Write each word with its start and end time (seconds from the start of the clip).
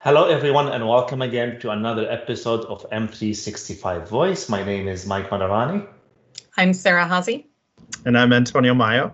Hello, 0.00 0.28
everyone, 0.28 0.68
and 0.68 0.86
welcome 0.86 1.22
again 1.22 1.58
to 1.58 1.70
another 1.70 2.08
episode 2.08 2.64
of 2.66 2.88
M365 2.90 4.06
Voice. 4.06 4.48
My 4.48 4.62
name 4.62 4.86
is 4.86 5.06
Mike 5.06 5.28
Maadarani. 5.28 5.88
I'm 6.56 6.72
Sarah 6.72 7.04
Haase. 7.04 7.44
And 8.06 8.16
I'm 8.16 8.32
Antonio 8.32 8.74
Maio. 8.74 9.12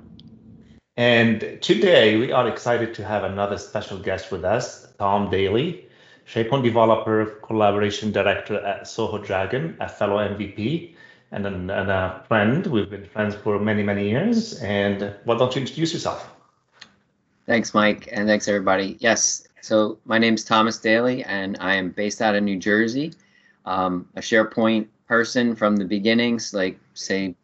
And 0.98 1.58
today 1.62 2.18
we 2.18 2.32
are 2.32 2.46
excited 2.46 2.92
to 2.96 3.02
have 3.02 3.24
another 3.24 3.56
special 3.56 3.98
guest 3.98 4.30
with 4.30 4.44
us, 4.44 4.92
Tom 4.98 5.30
Daly, 5.30 5.88
SharePoint 6.26 6.64
developer, 6.64 7.40
collaboration 7.42 8.12
director 8.12 8.62
at 8.62 8.86
Soho 8.86 9.16
Dragon, 9.16 9.78
a 9.80 9.88
fellow 9.88 10.18
MVP, 10.18 10.94
and, 11.32 11.46
an, 11.46 11.70
and 11.70 11.90
a 11.90 12.22
friend. 12.28 12.66
We've 12.66 12.90
been 12.90 13.06
friends 13.06 13.34
for 13.34 13.58
many, 13.58 13.82
many 13.82 14.10
years. 14.10 14.60
And 14.60 15.14
why 15.24 15.38
don't 15.38 15.54
you 15.54 15.62
introduce 15.62 15.94
yourself? 15.94 16.30
Thanks, 17.46 17.72
Mike, 17.72 18.10
and 18.12 18.28
thanks, 18.28 18.48
everybody. 18.48 18.98
Yes, 19.00 19.46
so 19.64 19.98
my 20.04 20.18
name 20.18 20.34
is 20.34 20.44
Thomas 20.44 20.76
Daly, 20.76 21.24
and 21.24 21.56
I 21.58 21.74
am 21.76 21.88
based 21.88 22.20
out 22.20 22.34
of 22.34 22.42
New 22.42 22.58
Jersey. 22.58 23.14
Um, 23.64 24.06
a 24.14 24.20
SharePoint 24.20 24.88
person 25.08 25.56
from 25.56 25.76
the 25.76 25.86
beginnings, 25.86 26.52
like 26.52 26.78
say 26.92 27.34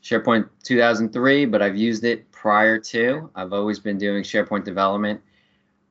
SharePoint 0.00 0.48
2003, 0.62 1.46
but 1.46 1.60
I've 1.60 1.76
used 1.76 2.04
it 2.04 2.30
prior 2.30 2.78
to. 2.78 3.28
I've 3.34 3.52
always 3.52 3.80
been 3.80 3.98
doing 3.98 4.22
SharePoint 4.22 4.62
development 4.64 5.20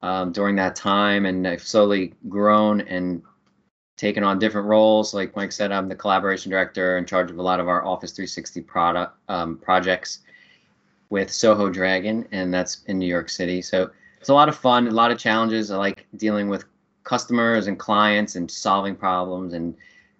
um, 0.01 0.31
during 0.31 0.55
that 0.55 0.77
time, 0.77 1.25
and 1.25 1.45
I've 1.45 1.61
slowly 1.63 2.13
grown 2.29 2.79
and 2.79 3.21
taken 3.97 4.23
on 4.23 4.39
different 4.39 4.67
roles. 4.67 5.13
Like 5.13 5.35
Mike 5.35 5.51
said, 5.51 5.73
I'm 5.73 5.89
the 5.89 5.95
collaboration 5.95 6.51
director 6.51 6.97
in 6.97 7.05
charge 7.05 7.29
of 7.29 7.37
a 7.37 7.41
lot 7.41 7.59
of 7.59 7.67
our 7.67 7.85
Office 7.85 8.13
360 8.13 8.61
product 8.61 9.17
um, 9.27 9.57
projects 9.57 10.19
with 11.09 11.29
Soho 11.29 11.69
Dragon, 11.69 12.25
and 12.31 12.53
that's 12.53 12.85
in 12.85 12.97
New 12.97 13.07
York 13.07 13.27
City. 13.29 13.61
So 13.61 13.91
it's 14.23 14.29
a 14.29 14.33
lot 14.33 14.47
of 14.47 14.55
fun, 14.55 14.87
a 14.87 14.91
lot 14.91 15.11
of 15.11 15.17
challenges. 15.17 15.69
I 15.69 15.75
like 15.75 16.07
dealing 16.15 16.47
with 16.47 16.63
customers 17.03 17.67
and 17.67 17.77
clients 17.77 18.37
and 18.37 18.49
solving 18.49 18.95
problems 18.95 19.51
and 19.53 19.75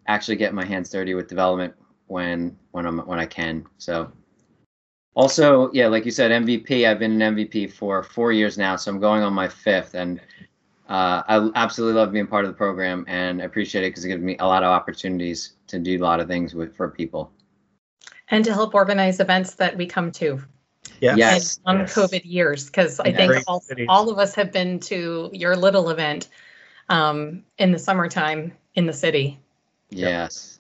actually 0.08 0.36
getting 0.36 0.58
my 0.58 0.66
hands 0.66 0.90
dirty 0.90 1.14
with 1.14 1.30
development 1.30 1.74
when 2.08 2.58
when 2.72 2.86
I'm 2.86 2.98
when 3.08 3.18
I 3.18 3.26
can. 3.26 3.66
So 3.78 4.12
also, 5.14 5.72
yeah, 5.72 5.88
like 5.88 6.04
you 6.04 6.12
said, 6.12 6.32
MVP. 6.32 6.86
I've 6.86 7.00
been 7.00 7.22
an 7.22 7.34
MVP 7.34 7.72
for 7.72 8.04
four 8.04 8.34
years 8.34 8.58
now, 8.58 8.76
so 8.76 8.92
I'm 8.92 9.00
going 9.00 9.24
on 9.24 9.32
my 9.32 9.48
fifth, 9.48 9.94
and 9.94 10.20
uh, 10.90 11.24
I 11.26 11.50
absolutely 11.56 11.98
love 11.98 12.12
being 12.12 12.28
part 12.28 12.44
of 12.44 12.52
the 12.52 12.58
program 12.58 13.06
and 13.08 13.42
I 13.42 13.46
appreciate 13.46 13.86
it 13.86 13.92
because 13.92 14.04
it 14.04 14.10
gives 14.10 14.22
me 14.22 14.36
a 14.40 14.46
lot 14.46 14.64
of 14.64 14.70
opportunities 14.70 15.54
to 15.68 15.80
do 15.80 15.98
a 15.98 16.04
lot 16.04 16.20
of 16.20 16.28
things 16.28 16.54
with 16.54 16.76
for 16.76 16.90
people. 16.90 17.32
And 18.28 18.44
to 18.44 18.54
help 18.54 18.76
organize 18.76 19.22
events 19.22 19.56
that 19.56 19.78
we 19.78 19.86
come 19.86 20.12
to 20.14 20.44
Yes. 21.02 21.18
yes. 21.18 21.60
on 21.66 21.80
yes. 21.80 21.96
COVID 21.96 22.22
years, 22.24 22.66
because 22.66 23.00
I 23.00 23.12
think 23.12 23.44
all, 23.48 23.64
all 23.90 24.10
of 24.10 24.20
us 24.20 24.36
have 24.36 24.52
been 24.52 24.80
to 24.82 25.30
your 25.34 25.56
little 25.56 25.90
event 25.90 26.30
um, 26.90 27.44
in 27.58 27.72
the 27.72 27.80
summertime 27.80 28.54
in 28.76 28.86
the 28.86 28.94
city. 28.94 29.40
Yes. 29.90 30.60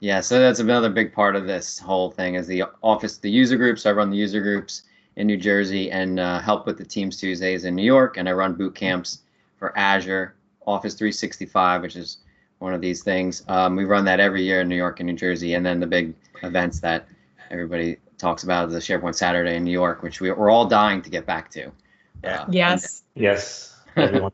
Yeah, 0.00 0.20
so 0.20 0.38
that's 0.38 0.60
another 0.60 0.90
big 0.90 1.12
part 1.12 1.34
of 1.34 1.46
this 1.46 1.78
whole 1.78 2.10
thing 2.10 2.34
is 2.34 2.46
the 2.46 2.64
office, 2.82 3.18
the 3.18 3.30
user 3.30 3.56
groups. 3.56 3.86
I 3.86 3.92
run 3.92 4.10
the 4.10 4.16
user 4.16 4.42
groups 4.42 4.82
in 5.16 5.26
New 5.26 5.36
Jersey 5.36 5.90
and 5.90 6.20
uh, 6.20 6.40
help 6.40 6.66
with 6.66 6.76
the 6.76 6.84
Teams 6.84 7.16
Tuesdays 7.16 7.64
in 7.64 7.74
New 7.74 7.84
York, 7.84 8.16
and 8.16 8.28
I 8.28 8.32
run 8.32 8.54
boot 8.54 8.74
camps 8.74 9.20
for 9.56 9.76
Azure, 9.78 10.34
Office 10.66 10.94
365, 10.94 11.82
which 11.82 11.96
is 11.96 12.18
one 12.58 12.74
of 12.74 12.80
these 12.80 13.02
things. 13.02 13.44
Um, 13.48 13.76
we 13.76 13.84
run 13.84 14.04
that 14.04 14.20
every 14.20 14.42
year 14.42 14.60
in 14.60 14.68
New 14.68 14.76
York 14.76 15.00
and 15.00 15.06
New 15.06 15.16
Jersey, 15.16 15.54
and 15.54 15.64
then 15.64 15.80
the 15.80 15.86
big 15.86 16.14
events 16.42 16.80
that 16.80 17.08
everybody 17.50 17.96
talks 18.24 18.42
about 18.42 18.70
the 18.70 18.78
SharePoint 18.78 19.14
Saturday 19.14 19.54
in 19.54 19.64
New 19.64 19.70
York, 19.70 20.02
which 20.02 20.18
we, 20.18 20.30
are 20.30 20.48
all 20.48 20.66
dying 20.66 21.02
to 21.02 21.10
get 21.10 21.26
back 21.26 21.50
to. 21.50 21.70
Yeah. 22.22 22.40
Uh, 22.40 22.46
yes. 22.48 23.02
Yes. 23.14 23.76
Everyone 23.96 24.32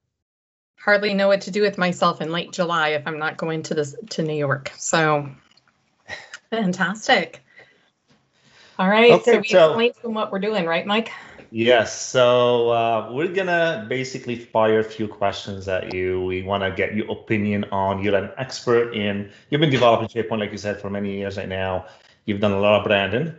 Hardly 0.76 1.12
know 1.12 1.28
what 1.28 1.42
to 1.42 1.50
do 1.50 1.60
with 1.60 1.76
myself 1.76 2.22
in 2.22 2.32
late 2.32 2.52
July 2.52 2.90
if 2.90 3.06
I'm 3.06 3.18
not 3.18 3.36
going 3.36 3.62
to 3.64 3.74
this 3.74 3.94
to 4.10 4.22
New 4.22 4.34
York. 4.34 4.72
So 4.78 5.28
fantastic. 6.50 7.44
All 8.78 8.88
right. 8.88 9.12
Okay, 9.12 9.32
so 9.32 9.38
we 9.40 9.48
so, 9.48 9.66
explained 9.66 9.96
from 9.96 10.14
what 10.14 10.32
we're 10.32 10.38
doing, 10.38 10.64
right, 10.64 10.86
Mike? 10.86 11.10
Yes. 11.50 12.00
So 12.00 12.70
uh, 12.70 13.10
we're 13.12 13.34
gonna 13.34 13.84
basically 13.90 14.36
fire 14.36 14.78
a 14.78 14.84
few 14.84 15.06
questions 15.06 15.68
at 15.68 15.92
you. 15.92 16.24
We 16.24 16.42
want 16.42 16.62
to 16.62 16.70
get 16.70 16.94
your 16.94 17.10
opinion 17.10 17.64
on. 17.64 18.02
You're 18.02 18.16
an 18.16 18.30
expert 18.38 18.94
in. 18.94 19.30
You've 19.50 19.60
been 19.60 19.70
developing 19.70 20.08
SharePoint, 20.08 20.38
like 20.38 20.52
you 20.52 20.58
said, 20.58 20.80
for 20.80 20.88
many 20.88 21.18
years 21.18 21.36
right 21.36 21.48
now. 21.48 21.86
You've 22.28 22.40
done 22.40 22.52
a 22.52 22.60
lot 22.60 22.78
of 22.78 22.84
branding. 22.84 23.34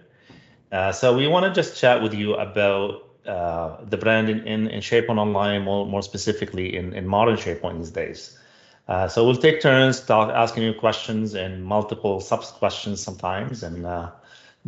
Uh, 0.72 0.92
so 0.92 1.16
we 1.16 1.28
want 1.28 1.46
to 1.46 1.54
just 1.54 1.80
chat 1.80 2.02
with 2.02 2.16
you 2.16 2.34
about 2.34 3.08
uh, 3.28 3.78
the 3.86 3.98
branding 3.98 4.40
in, 4.48 4.68
in 4.68 4.82
SharePoint 4.82 5.20
Online, 5.20 5.62
more, 5.62 5.86
more 5.86 6.02
specifically 6.02 6.76
in, 6.76 6.94
in 6.94 7.06
modern 7.06 7.36
SharePoint 7.36 7.78
these 7.78 7.92
days. 7.92 8.40
Uh, 8.88 9.08
so 9.08 9.24
we'll 9.24 9.36
take 9.36 9.62
turns 9.62 10.02
talk, 10.02 10.32
asking 10.34 10.64
you 10.64 10.74
questions 10.74 11.36
and 11.36 11.64
multiple 11.64 12.20
sub 12.20 12.42
questions 12.42 13.00
sometimes, 13.00 13.62
and 13.62 13.86
uh, 13.86 14.10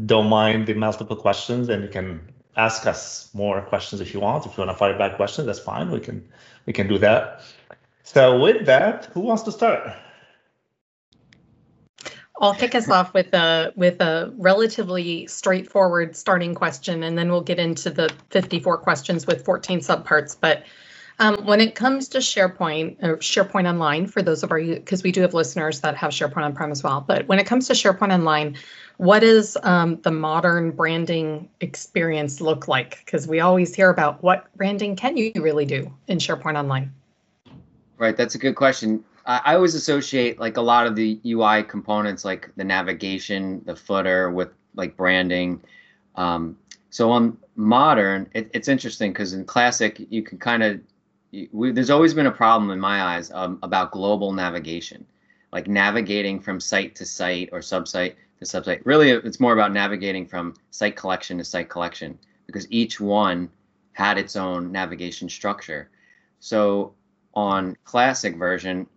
don't 0.05 0.29
mind 0.29 0.67
the 0.67 0.75
multiple 0.75 1.15
questions. 1.15 1.67
And 1.69 1.81
you 1.81 1.89
can 1.89 2.21
ask 2.55 2.85
us 2.85 3.27
more 3.33 3.63
questions 3.63 4.01
if 4.01 4.13
you 4.13 4.19
want. 4.19 4.45
If 4.45 4.55
you 4.55 4.63
want 4.63 4.69
to 4.69 4.77
fire 4.77 4.95
back 4.95 5.15
questions, 5.15 5.47
that's 5.47 5.57
fine. 5.57 5.89
We 5.89 5.99
can 5.99 6.23
we 6.67 6.73
can 6.73 6.87
do 6.87 6.99
that. 6.99 7.41
So 8.03 8.39
with 8.39 8.67
that, 8.67 9.05
who 9.13 9.21
wants 9.21 9.41
to 9.43 9.51
start? 9.51 9.91
I'll 12.41 12.55
kick 12.55 12.73
us 12.73 12.89
off 12.89 13.13
with 13.13 13.31
a 13.35 13.71
with 13.75 14.01
a 14.01 14.33
relatively 14.35 15.27
straightforward 15.27 16.15
starting 16.15 16.55
question, 16.55 17.03
and 17.03 17.15
then 17.15 17.29
we'll 17.29 17.41
get 17.41 17.59
into 17.59 17.91
the 17.91 18.11
54 18.31 18.79
questions 18.79 19.27
with 19.27 19.45
14 19.45 19.79
subparts. 19.79 20.35
But 20.39 20.63
um, 21.19 21.45
when 21.45 21.61
it 21.61 21.75
comes 21.75 22.07
to 22.09 22.17
SharePoint 22.17 22.97
or 23.03 23.17
SharePoint 23.17 23.69
Online, 23.69 24.07
for 24.07 24.23
those 24.23 24.41
of 24.41 24.51
our 24.51 24.59
because 24.59 25.03
we 25.03 25.11
do 25.11 25.21
have 25.21 25.35
listeners 25.35 25.81
that 25.81 25.95
have 25.95 26.11
SharePoint 26.11 26.43
on-prem 26.43 26.71
as 26.71 26.81
well. 26.81 27.05
But 27.07 27.27
when 27.27 27.37
it 27.37 27.45
comes 27.45 27.67
to 27.67 27.73
SharePoint 27.73 28.11
Online, 28.11 28.57
what 28.97 29.19
does 29.19 29.55
um, 29.61 30.01
the 30.01 30.11
modern 30.11 30.71
branding 30.71 31.47
experience 31.59 32.41
look 32.41 32.67
like? 32.67 33.03
Because 33.05 33.27
we 33.27 33.39
always 33.39 33.75
hear 33.75 33.91
about 33.91 34.23
what 34.23 34.47
branding 34.57 34.95
can 34.95 35.15
you 35.15 35.31
really 35.35 35.65
do 35.65 35.93
in 36.07 36.17
SharePoint 36.17 36.57
Online. 36.57 36.91
Right, 37.99 38.17
that's 38.17 38.33
a 38.33 38.39
good 38.39 38.55
question. 38.55 39.03
I 39.39 39.55
always 39.55 39.75
associate 39.75 40.39
like 40.39 40.57
a 40.57 40.61
lot 40.61 40.87
of 40.87 40.95
the 40.95 41.19
UI 41.25 41.63
components, 41.63 42.25
like 42.25 42.49
the 42.55 42.63
navigation, 42.63 43.61
the 43.65 43.75
footer, 43.75 44.31
with 44.31 44.49
like 44.75 44.97
branding. 44.97 45.61
Um, 46.15 46.57
so 46.89 47.11
on 47.11 47.37
modern, 47.55 48.29
it, 48.33 48.49
it's 48.53 48.67
interesting 48.67 49.11
because 49.11 49.33
in 49.33 49.45
classic, 49.45 50.01
you 50.09 50.23
can 50.23 50.37
kind 50.37 50.63
of 50.63 50.81
there's 51.53 51.89
always 51.89 52.13
been 52.13 52.25
a 52.25 52.31
problem 52.31 52.71
in 52.71 52.79
my 52.79 53.01
eyes 53.01 53.31
um, 53.31 53.57
about 53.63 53.91
global 53.91 54.33
navigation, 54.33 55.05
like 55.53 55.67
navigating 55.67 56.39
from 56.39 56.59
site 56.59 56.93
to 56.95 57.05
site 57.05 57.49
or 57.53 57.59
subsite 57.59 58.15
to 58.39 58.45
subsite. 58.45 58.81
Really, 58.83 59.11
it's 59.11 59.39
more 59.39 59.53
about 59.53 59.71
navigating 59.71 60.25
from 60.25 60.55
site 60.71 60.97
collection 60.97 61.37
to 61.37 61.43
site 61.45 61.69
collection 61.69 62.19
because 62.47 62.67
each 62.69 62.99
one 62.99 63.49
had 63.93 64.17
its 64.17 64.35
own 64.35 64.71
navigation 64.71 65.29
structure. 65.29 65.89
So 66.39 66.93
on 67.33 67.77
classic 67.85 68.35
version, 68.35 68.87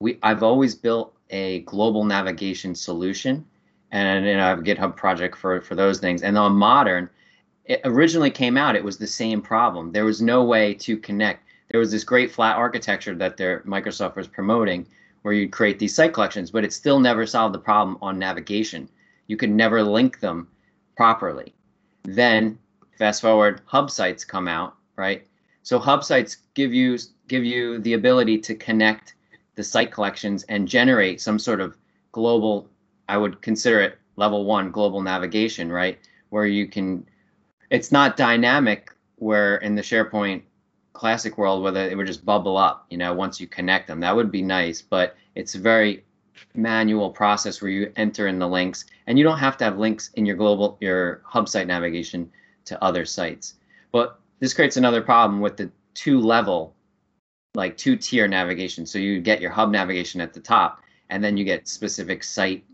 we 0.00 0.18
I've 0.22 0.42
always 0.42 0.74
built 0.74 1.14
a 1.30 1.60
global 1.60 2.04
navigation 2.04 2.74
solution, 2.74 3.46
and 3.92 4.24
know, 4.24 4.44
I 4.44 4.48
have 4.48 4.58
a 4.58 4.62
GitHub 4.62 4.96
project 4.96 5.36
for 5.36 5.60
for 5.60 5.74
those 5.74 6.00
things. 6.00 6.22
And 6.22 6.36
on 6.36 6.52
modern, 6.52 7.08
it 7.66 7.80
originally 7.84 8.30
came 8.30 8.56
out, 8.56 8.74
it 8.74 8.82
was 8.84 8.98
the 8.98 9.06
same 9.06 9.40
problem. 9.40 9.92
There 9.92 10.04
was 10.04 10.20
no 10.20 10.42
way 10.42 10.74
to 10.74 10.96
connect. 10.96 11.44
There 11.70 11.78
was 11.78 11.92
this 11.92 12.02
great 12.02 12.32
flat 12.32 12.56
architecture 12.56 13.14
that 13.14 13.36
their 13.36 13.60
Microsoft 13.60 14.16
was 14.16 14.26
promoting, 14.26 14.86
where 15.22 15.34
you'd 15.34 15.52
create 15.52 15.78
these 15.78 15.94
site 15.94 16.14
collections, 16.14 16.50
but 16.50 16.64
it 16.64 16.72
still 16.72 16.98
never 16.98 17.26
solved 17.26 17.54
the 17.54 17.60
problem 17.60 17.96
on 18.02 18.18
navigation. 18.18 18.88
You 19.28 19.36
could 19.36 19.50
never 19.50 19.82
link 19.82 20.18
them 20.18 20.48
properly. 20.96 21.54
Then 22.02 22.58
fast 22.98 23.20
forward, 23.20 23.60
hub 23.66 23.90
sites 23.90 24.24
come 24.24 24.48
out, 24.48 24.74
right? 24.96 25.26
So 25.62 25.78
hub 25.78 26.02
sites 26.02 26.38
give 26.54 26.72
you 26.72 26.98
give 27.28 27.44
you 27.44 27.78
the 27.78 27.92
ability 27.92 28.38
to 28.38 28.54
connect 28.54 29.14
the 29.60 29.64
site 29.64 29.92
collections 29.92 30.42
and 30.44 30.66
generate 30.66 31.20
some 31.20 31.38
sort 31.38 31.60
of 31.60 31.76
global, 32.12 32.66
I 33.10 33.18
would 33.18 33.42
consider 33.42 33.82
it 33.82 33.98
level 34.16 34.46
one 34.46 34.70
global 34.70 35.02
navigation, 35.02 35.70
right? 35.70 35.98
Where 36.30 36.46
you 36.46 36.66
can, 36.66 37.06
it's 37.68 37.92
not 37.92 38.16
dynamic 38.16 38.90
where 39.16 39.58
in 39.58 39.74
the 39.74 39.82
SharePoint 39.82 40.44
classic 40.94 41.36
world 41.36 41.62
where 41.62 41.76
it 41.76 41.94
would 41.94 42.06
just 42.06 42.24
bubble 42.24 42.56
up, 42.56 42.86
you 42.88 42.96
know, 42.96 43.12
once 43.12 43.38
you 43.38 43.46
connect 43.46 43.86
them. 43.86 44.00
That 44.00 44.16
would 44.16 44.32
be 44.32 44.40
nice, 44.40 44.80
but 44.80 45.14
it's 45.34 45.54
a 45.54 45.58
very 45.58 46.04
manual 46.54 47.10
process 47.10 47.60
where 47.60 47.70
you 47.70 47.92
enter 47.96 48.28
in 48.28 48.38
the 48.38 48.48
links 48.48 48.86
and 49.06 49.18
you 49.18 49.24
don't 49.24 49.38
have 49.38 49.58
to 49.58 49.64
have 49.64 49.76
links 49.76 50.10
in 50.14 50.24
your 50.24 50.36
global, 50.36 50.78
your 50.80 51.20
hub 51.24 51.50
site 51.50 51.66
navigation 51.66 52.32
to 52.64 52.82
other 52.82 53.04
sites. 53.04 53.56
But 53.92 54.18
this 54.38 54.54
creates 54.54 54.78
another 54.78 55.02
problem 55.02 55.42
with 55.42 55.58
the 55.58 55.70
two 55.92 56.18
level 56.18 56.74
like 57.54 57.76
two 57.76 57.96
tier 57.96 58.28
navigation. 58.28 58.86
So 58.86 58.98
you 58.98 59.20
get 59.20 59.40
your 59.40 59.50
hub 59.50 59.70
navigation 59.70 60.20
at 60.20 60.32
the 60.32 60.40
top, 60.40 60.80
and 61.08 61.22
then 61.22 61.36
you 61.36 61.44
get 61.44 61.68
specific 61.68 62.22
site 62.22 62.64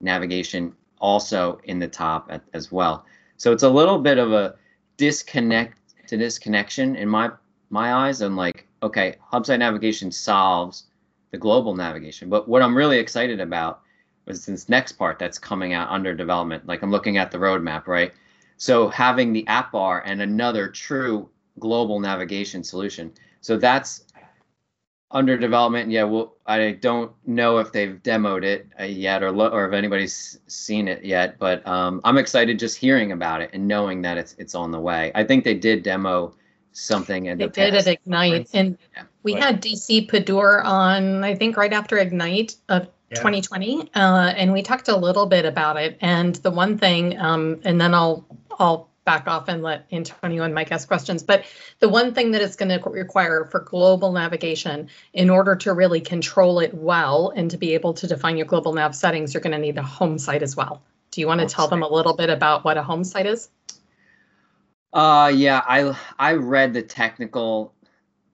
navigation 0.00 0.74
also 0.98 1.60
in 1.64 1.78
the 1.78 1.88
top 1.88 2.26
at, 2.30 2.42
as 2.52 2.72
well. 2.72 3.04
So 3.36 3.52
it's 3.52 3.62
a 3.62 3.68
little 3.68 3.98
bit 3.98 4.18
of 4.18 4.32
a 4.32 4.56
disconnect 4.96 5.78
to 6.08 6.16
disconnection 6.16 6.96
in 6.96 7.08
my 7.08 7.30
my 7.70 7.94
eyes. 7.94 8.20
I'm 8.20 8.36
like, 8.36 8.66
okay, 8.82 9.16
hub 9.20 9.46
site 9.46 9.58
navigation 9.58 10.10
solves 10.10 10.84
the 11.30 11.38
global 11.38 11.74
navigation. 11.74 12.28
But 12.28 12.48
what 12.48 12.62
I'm 12.62 12.76
really 12.76 12.98
excited 12.98 13.40
about 13.40 13.80
is 14.26 14.46
this 14.46 14.68
next 14.68 14.92
part 14.92 15.18
that's 15.18 15.38
coming 15.38 15.72
out 15.72 15.90
under 15.90 16.14
development. 16.14 16.66
Like 16.66 16.82
I'm 16.82 16.90
looking 16.90 17.18
at 17.18 17.30
the 17.30 17.38
roadmap, 17.38 17.86
right? 17.86 18.12
So 18.56 18.88
having 18.88 19.32
the 19.32 19.46
app 19.48 19.72
bar 19.72 20.02
and 20.06 20.22
another 20.22 20.68
true 20.68 21.28
global 21.58 22.00
navigation 22.00 22.62
solution. 22.62 23.12
So 23.40 23.56
that's 23.56 24.04
under 25.10 25.36
development. 25.36 25.90
Yeah, 25.90 26.04
well, 26.04 26.34
I 26.46 26.72
don't 26.72 27.12
know 27.26 27.58
if 27.58 27.72
they've 27.72 28.00
demoed 28.02 28.44
it 28.44 28.66
uh, 28.80 28.84
yet 28.84 29.22
or 29.22 29.30
lo- 29.30 29.50
or 29.50 29.66
if 29.68 29.72
anybody's 29.74 30.38
seen 30.46 30.88
it 30.88 31.04
yet, 31.04 31.38
but 31.38 31.66
um, 31.66 32.00
I'm 32.04 32.18
excited 32.18 32.58
just 32.58 32.76
hearing 32.76 33.12
about 33.12 33.40
it 33.42 33.50
and 33.52 33.68
knowing 33.68 34.02
that 34.02 34.18
it's 34.18 34.34
it's 34.38 34.54
on 34.54 34.70
the 34.72 34.80
way. 34.80 35.12
I 35.14 35.24
think 35.24 35.44
they 35.44 35.54
did 35.54 35.82
demo 35.82 36.34
something 36.72 37.26
in 37.26 37.38
They 37.38 37.44
the 37.46 37.50
did 37.52 37.74
past. 37.74 37.86
at 37.86 37.94
Ignite, 37.94 38.48
and 38.54 38.76
Yeah. 38.96 39.02
we 39.22 39.34
Right. 39.34 39.42
had 39.44 39.60
DC 39.62 40.06
Padur 40.08 40.64
on, 40.64 41.22
I 41.22 41.34
think, 41.34 41.56
right 41.56 41.72
after 41.72 41.98
Ignite 41.98 42.56
of 42.68 42.88
Yeah. 43.10 43.20
2020, 43.20 43.90
uh, 43.94 44.32
and 44.36 44.52
we 44.52 44.62
talked 44.62 44.88
a 44.88 44.96
little 44.96 45.26
bit 45.26 45.44
about 45.44 45.76
it. 45.76 45.96
And 46.00 46.34
the 46.36 46.50
one 46.50 46.76
thing, 46.76 47.16
um, 47.20 47.60
and 47.64 47.80
then 47.80 47.94
I'll 47.94 48.24
I'll 48.58 48.88
back 49.04 49.26
off 49.26 49.48
and 49.48 49.62
let 49.62 49.86
Antonio 49.92 50.42
and 50.42 50.54
Mike 50.54 50.72
ask 50.72 50.88
questions. 50.88 51.22
But 51.22 51.44
the 51.78 51.88
one 51.88 52.14
thing 52.14 52.30
that 52.32 52.42
it's 52.42 52.56
going 52.56 52.68
to 52.68 52.90
require 52.90 53.44
for 53.44 53.60
global 53.60 54.12
navigation, 54.12 54.88
in 55.12 55.30
order 55.30 55.54
to 55.56 55.72
really 55.72 56.00
control 56.00 56.58
it 56.60 56.72
well 56.74 57.32
and 57.36 57.50
to 57.50 57.56
be 57.56 57.74
able 57.74 57.94
to 57.94 58.06
define 58.06 58.36
your 58.36 58.46
global 58.46 58.72
nav 58.72 58.94
settings, 58.94 59.34
you're 59.34 59.42
going 59.42 59.52
to 59.52 59.58
need 59.58 59.78
a 59.78 59.82
home 59.82 60.18
site 60.18 60.42
as 60.42 60.56
well. 60.56 60.82
Do 61.10 61.20
you 61.20 61.26
want 61.26 61.40
to 61.40 61.44
Home 61.44 61.50
tell 61.50 61.68
them 61.68 61.82
a 61.82 61.88
little 61.88 62.16
bit 62.16 62.30
about 62.30 62.64
what 62.64 62.76
a 62.76 62.82
home 62.82 63.04
site 63.04 63.26
is? 63.26 63.50
Uh, 64.92 65.30
yeah, 65.34 65.62
I 65.66 65.96
I 66.18 66.34
read 66.34 66.72
the 66.72 66.82
technical 66.82 67.74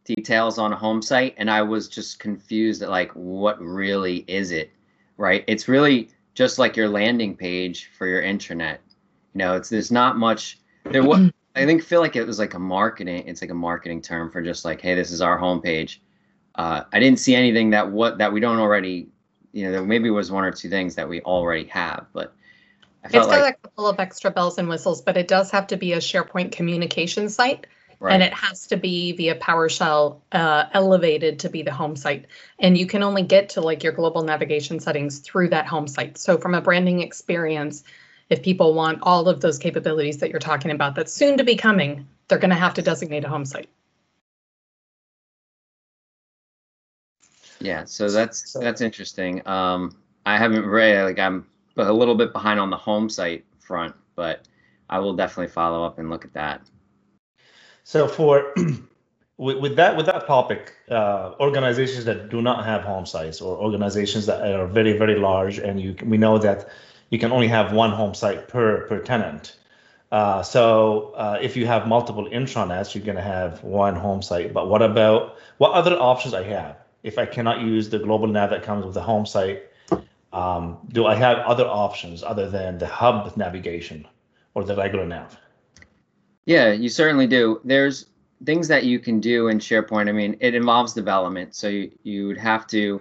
details 0.05 0.59
on 0.59 0.73
a 0.73 0.77
home 0.77 1.03
site 1.03 1.35
and 1.37 1.51
I 1.51 1.63
was 1.63 1.89
just 1.89 2.19
confused 2.19 2.83
at 2.83 2.91
like 2.91 3.11
what 3.13 3.61
really 3.61 4.25
is 4.27 4.51
it, 4.51 4.71
right? 5.17 5.45
It's 5.47 5.69
really 5.69 6.11
just 6.35 6.59
like 6.59 6.77
your 6.77 6.89
landing 6.89 7.37
page 7.37 7.91
for 7.97 8.07
your 8.07 8.23
intranet. 8.23 8.79
You 9.35 9.39
know, 9.39 9.57
it's 9.57 9.69
there's 9.69 9.91
not 9.91 10.17
much 10.17 10.59
there 10.85 11.03
what 11.03 11.21
I 11.57 11.67
think 11.67 11.83
feel 11.83 12.01
like 12.01 12.17
it 12.17 12.27
was 12.27 12.39
like 12.39 12.55
a 12.55 12.59
marketing 12.59 13.27
it's 13.27 13.41
like 13.41 13.51
a 13.51 13.55
marketing 13.55 14.03
term 14.03 14.31
for 14.31 14.43
just 14.43 14.65
like 14.65 14.81
hey 14.81 14.95
this 14.95 15.11
is 15.11 15.21
our 15.21 15.39
homepage. 15.39 15.99
Uh, 16.55 16.83
I 16.93 16.99
didn't 16.99 17.21
see 17.21 17.35
anything 17.35 17.71
that 17.71 17.91
what 17.91 18.19
that 18.19 18.33
we 18.33 18.41
don't 18.41 18.59
already 18.59 19.09
you 19.53 19.65
know 19.65 19.73
there 19.73 19.83
maybe 19.83 20.11
was 20.11 20.31
one 20.31 20.45
or 20.45 20.53
two 20.53 20.69
things 20.69 20.95
that 20.95 21.09
we 21.09 21.21
already 21.23 21.65
have 21.65 22.07
but 22.13 22.35
I 23.03 23.07
It's 23.07 23.15
got 23.15 23.29
like 23.29 23.55
a 23.55 23.69
couple 23.69 23.87
of 23.87 23.99
extra 23.99 24.31
bells 24.31 24.59
and 24.59 24.69
whistles, 24.69 25.01
but 25.01 25.17
it 25.17 25.27
does 25.27 25.51
have 25.51 25.67
to 25.69 25.77
be 25.77 25.95
a 25.95 25.99
SharePoint 25.99 26.53
communication 26.53 27.29
site, 27.31 27.67
right. 27.99 28.13
and 28.13 28.23
it 28.23 28.33
has 28.35 28.67
to 28.69 28.77
be 28.77 29.13
via 29.13 29.37
PowerShell 29.37 30.21
uh, 30.33 30.65
elevated 30.73 31.39
to 31.41 31.49
be 31.49 31.63
the 31.63 31.73
home 31.73 31.97
site. 31.97 32.27
And 32.59 32.77
you 32.77 32.87
can 32.87 33.03
only 33.03 33.23
get 33.23 33.49
to 33.51 33.63
like 33.63 33.83
your 33.83 33.93
global 33.93 34.23
navigation 34.23 34.81
settings 34.81 35.21
through 35.21 35.49
that 35.49 35.67
home 35.67 35.89
site. 35.89 36.19
So 36.19 36.37
from 36.37 36.55
a 36.55 36.61
branding 36.61 37.01
experience, 37.01 37.85
if 38.31 38.43
people 38.43 38.75
want 38.75 39.01
all 39.03 39.29
of 39.29 39.41
those 39.41 39.59
capabilities 39.59 40.19
that 40.19 40.31
you're 40.31 40.39
talking 40.39 40.71
about, 40.71 40.95
that's 40.95 41.13
soon 41.13 41.37
to 41.37 41.45
be 41.45 41.57
coming, 41.57 42.07
they're 42.29 42.39
going 42.39 42.51
to 42.51 42.57
have 42.57 42.73
to 42.75 42.83
designate 42.83 43.25
a 43.25 43.29
home 43.29 43.45
site. 43.45 43.69
Yeah, 47.59 47.85
so 47.85 48.09
that's 48.09 48.55
that's 48.55 48.81
interesting. 48.81 49.47
Um, 49.47 49.95
I 50.25 50.39
haven't 50.39 50.65
read 50.65 51.05
like 51.05 51.19
I'm 51.19 51.47
a 51.77 51.93
little 51.93 52.15
bit 52.15 52.33
behind 52.33 52.59
on 52.59 52.71
the 52.71 52.77
home 52.77 53.11
site 53.11 53.45
front, 53.59 53.95
but 54.15 54.49
I 54.89 54.99
will 54.99 55.15
definitely 55.15 55.53
follow 55.53 55.85
up 55.85 55.99
and 55.99 56.09
look 56.09 56.25
at 56.25 56.33
that. 56.33 56.63
So 57.85 58.09
for 58.09 58.55
with, 59.37 59.59
with 59.59 59.77
that 59.77 59.95
with 59.95 60.07
that 60.07 60.27
topic, 60.27 60.75
uh, 60.91 61.35
organizations 61.39 62.07
that 62.07 62.31
do 62.31 62.41
not 62.41 62.65
have 62.65 62.81
home 62.81 63.05
sites 63.05 63.43
or 63.43 63.59
organizations 63.59 64.25
that 64.25 64.41
are 64.41 64.67
very 64.67 64.97
very 64.97 65.17
large, 65.19 65.59
and 65.59 65.79
you 65.79 65.95
we 66.05 66.17
know 66.17 66.39
that 66.39 66.71
you 67.11 67.19
can 67.19 67.33
only 67.33 67.49
have 67.49 67.73
one 67.73 67.91
home 67.91 68.15
site 68.15 68.49
per 68.49 68.87
per 68.87 69.01
tenant. 69.01 69.57
Uh, 70.11 70.43
so 70.43 71.13
uh, 71.17 71.39
if 71.41 71.57
you 71.57 71.67
have 71.67 71.87
multiple 71.87 72.29
intranets, 72.31 72.95
you're 72.95 73.05
going 73.05 73.17
to 73.17 73.23
have 73.23 73.63
one 73.63 73.95
home 73.95 74.23
site. 74.23 74.53
But 74.53 74.69
what 74.69 74.83
about 74.83 75.37
what 75.59 75.73
other 75.73 75.97
options 75.97 76.35
I 76.35 76.43
have 76.45 76.77
if 77.05 77.17
I 77.17 77.27
cannot 77.27 77.61
use 77.61 77.89
the 77.91 77.99
global 77.99 78.27
nav 78.27 78.51
that 78.51 78.63
comes 78.63 78.85
with 78.85 78.95
the 78.95 79.03
home 79.03 79.27
site? 79.27 79.63
Um, 80.33 80.79
do 80.89 81.07
I 81.07 81.15
have 81.15 81.39
other 81.39 81.65
options 81.65 82.23
other 82.23 82.49
than 82.49 82.79
the 82.79 82.87
hub 82.87 83.37
navigation 83.37 84.07
or 84.55 84.65
the 84.65 84.77
regular 84.77 85.07
nav? 85.07 85.37
Yeah, 86.45 86.73
you 86.73 86.89
certainly 86.89 87.27
do. 87.27 87.61
There's 87.65 88.07
things 88.45 88.69
that 88.69 88.85
you 88.85 88.99
can 88.99 89.21
do 89.21 89.49
in 89.49 89.59
SharePoint. 89.59 90.09
I 90.09 90.13
mean, 90.13 90.37
it 90.41 90.55
involves 90.55 90.93
development, 90.93 91.55
so 91.55 91.69
you 91.69 91.91
you 92.03 92.27
would 92.29 92.39
have 92.39 92.67
to. 92.69 93.01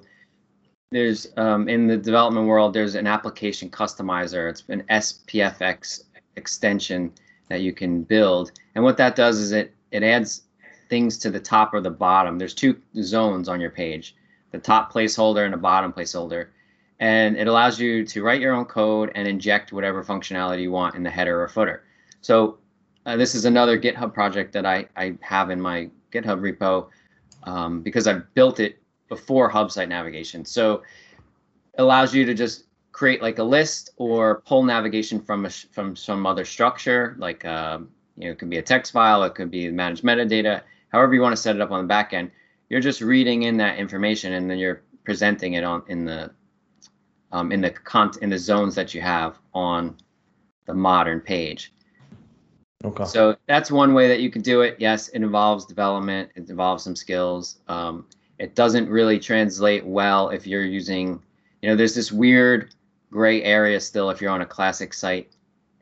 There's 0.91 1.27
um, 1.37 1.69
in 1.69 1.85
the 1.85 1.97
development 1.97 2.47
world, 2.47 2.73
there's 2.73 2.95
an 2.95 3.05
application 3.05 3.69
customizer. 3.69 4.49
It's 4.49 4.63
an 4.69 4.83
SPFX 4.89 6.05
extension 6.35 7.13
that 7.47 7.61
you 7.61 7.73
can 7.73 8.01
build, 8.01 8.51
and 8.73 8.83
what 8.83 8.97
that 8.97 9.15
does 9.15 9.37
is 9.37 9.51
it 9.51 9.75
it 9.91 10.01
adds 10.01 10.43
things 10.89 11.19
to 11.19 11.29
the 11.29 11.39
top 11.39 11.75
or 11.75 11.81
the 11.81 11.91
bottom. 11.91 12.39
There's 12.39 12.55
two 12.55 12.75
zones 13.03 13.47
on 13.47 13.61
your 13.61 13.69
page, 13.69 14.15
the 14.51 14.57
top 14.57 14.91
placeholder 14.91 15.45
and 15.45 15.53
the 15.53 15.57
bottom 15.57 15.93
placeholder, 15.93 16.47
and 16.99 17.37
it 17.37 17.47
allows 17.47 17.79
you 17.79 18.03
to 18.05 18.23
write 18.23 18.41
your 18.41 18.53
own 18.53 18.65
code 18.65 19.11
and 19.13 19.27
inject 19.27 19.71
whatever 19.71 20.03
functionality 20.03 20.63
you 20.63 20.71
want 20.71 20.95
in 20.95 21.03
the 21.03 21.11
header 21.11 21.39
or 21.39 21.47
footer. 21.47 21.83
So 22.21 22.57
uh, 23.05 23.15
this 23.15 23.35
is 23.35 23.45
another 23.45 23.79
GitHub 23.79 24.11
project 24.11 24.53
that 24.53 24.65
I, 24.65 24.87
I 24.97 25.15
have 25.21 25.51
in 25.51 25.61
my 25.61 25.91
GitHub 26.11 26.41
repo 26.41 26.87
um, 27.43 27.81
because 27.81 28.07
i've 28.07 28.33
built 28.33 28.59
it 28.59 28.79
before 29.09 29.49
hub 29.49 29.71
site 29.71 29.89
navigation. 29.89 30.45
So 30.45 30.83
it 31.73 31.81
allows 31.81 32.13
you 32.13 32.25
to 32.25 32.33
just 32.33 32.65
create 32.91 33.21
like 33.21 33.39
a 33.39 33.43
list 33.43 33.91
or 33.97 34.41
pull 34.41 34.63
navigation 34.63 35.19
from 35.19 35.45
a, 35.45 35.49
from 35.49 35.95
some 35.95 36.25
other 36.25 36.45
structure, 36.45 37.15
like 37.19 37.43
uh, 37.45 37.79
you 38.17 38.25
know, 38.25 38.31
it 38.31 38.39
could 38.39 38.49
be 38.49 38.57
a 38.57 38.61
text 38.61 38.91
file, 38.91 39.23
it 39.23 39.35
could 39.35 39.51
be 39.51 39.69
managed 39.71 40.03
metadata, 40.03 40.61
however 40.89 41.13
you 41.13 41.21
want 41.21 41.35
to 41.35 41.41
set 41.41 41.55
it 41.55 41.61
up 41.61 41.71
on 41.71 41.81
the 41.81 41.87
back 41.87 42.13
end. 42.13 42.31
You're 42.69 42.81
just 42.81 43.01
reading 43.01 43.43
in 43.43 43.57
that 43.57 43.79
information 43.79 44.33
and 44.33 44.49
then 44.49 44.59
you're 44.59 44.83
presenting 45.03 45.53
it 45.53 45.63
on 45.63 45.83
in 45.87 46.05
the 46.05 46.31
um, 47.31 47.51
in 47.51 47.61
the 47.61 47.69
cont 47.69 48.17
in 48.17 48.29
the 48.29 48.37
zones 48.37 48.75
that 48.75 48.93
you 48.93 49.01
have 49.01 49.37
on 49.53 49.95
the 50.65 50.73
modern 50.73 51.19
page. 51.19 51.73
Okay. 52.83 53.05
So 53.05 53.35
that's 53.47 53.71
one 53.71 53.93
way 53.93 54.07
that 54.07 54.19
you 54.19 54.29
can 54.29 54.41
do 54.41 54.61
it. 54.61 54.77
Yes, 54.79 55.09
it 55.09 55.21
involves 55.21 55.65
development. 55.65 56.31
It 56.35 56.49
involves 56.49 56.83
some 56.83 56.95
skills. 56.95 57.59
Um, 57.67 58.05
it 58.39 58.55
doesn't 58.55 58.89
really 58.89 59.19
translate 59.19 59.85
well 59.85 60.29
if 60.29 60.47
you're 60.47 60.63
using, 60.65 61.21
you 61.61 61.69
know, 61.69 61.75
there's 61.75 61.93
this 61.93 62.11
weird 62.11 62.73
gray 63.11 63.43
area 63.43 63.79
still 63.79 64.09
if 64.09 64.21
you're 64.21 64.31
on 64.31 64.41
a 64.41 64.45
classic 64.45 64.93
site 64.93 65.29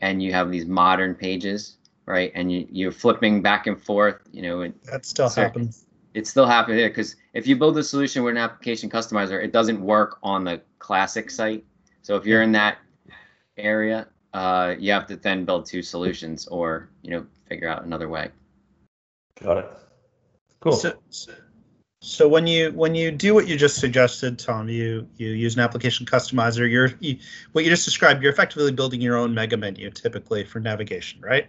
and 0.01 0.22
you 0.22 0.34
have 0.34 0.51
these 0.51 0.65
modern 0.65 1.13
pages, 1.13 1.77
right? 2.05 2.32
And 2.36 2.51
you, 2.51 2.67
you're 2.72 2.91
flipping 2.91 3.41
back 3.41 3.67
and 3.67 3.82
forth, 3.82 4.22
you 4.32 4.41
know, 4.41 4.62
and 4.62 4.74
That 4.91 5.05
still 5.05 5.29
So- 5.29 5.41
happens. 5.41 5.84
It 6.13 6.25
still 6.25 6.48
happens 6.48 6.77
there 6.77 6.89
because 6.89 7.15
if 7.34 7.46
you 7.46 7.55
build 7.55 7.77
a 7.77 7.84
solution 7.84 8.24
with 8.24 8.32
an 8.32 8.38
application 8.39 8.89
customizer, 8.89 9.43
it 9.43 9.51
doesn't 9.53 9.79
work 9.79 10.17
on 10.24 10.43
the 10.43 10.62
classic 10.79 11.29
site. 11.29 11.63
So 12.01 12.15
if 12.15 12.25
you're 12.25 12.41
in 12.41 12.51
that 12.53 12.79
area, 13.55 14.08
uh, 14.34 14.74
you 14.79 14.91
have 14.93 15.05
to 15.08 15.15
then 15.15 15.46
build 15.46 15.67
two 15.67 15.84
solutions 15.84 16.48
or 16.48 16.89
you 17.03 17.12
know 17.12 17.27
figure 17.48 17.67
out 17.70 17.84
another 17.86 18.10
way. 18.10 18.32
Got 19.39 19.58
it. 19.60 19.70
Cool. 20.60 20.72
So, 20.72 20.93
so 21.12 21.34
when 22.30 22.46
you 22.46 22.72
when 22.74 22.94
you 22.94 23.12
do 23.12 23.34
what 23.34 23.48
you 23.48 23.58
just 23.58 23.80
suggested, 23.80 24.38
Tom, 24.38 24.70
you 24.70 25.08
you 25.18 25.30
use 25.30 25.56
an 25.56 25.62
application 25.62 26.06
customizer. 26.06 26.70
You're 26.70 26.92
you, 27.00 27.18
what 27.54 27.63
you 27.63 27.70
just 27.72 27.86
described. 27.86 28.22
You're 28.22 28.32
effectively 28.32 28.72
building 28.72 29.01
your 29.01 29.18
own 29.18 29.34
mega 29.34 29.58
menu, 29.58 29.89
typically 29.89 30.44
for 30.44 30.60
navigation, 30.60 31.20
right? 31.22 31.48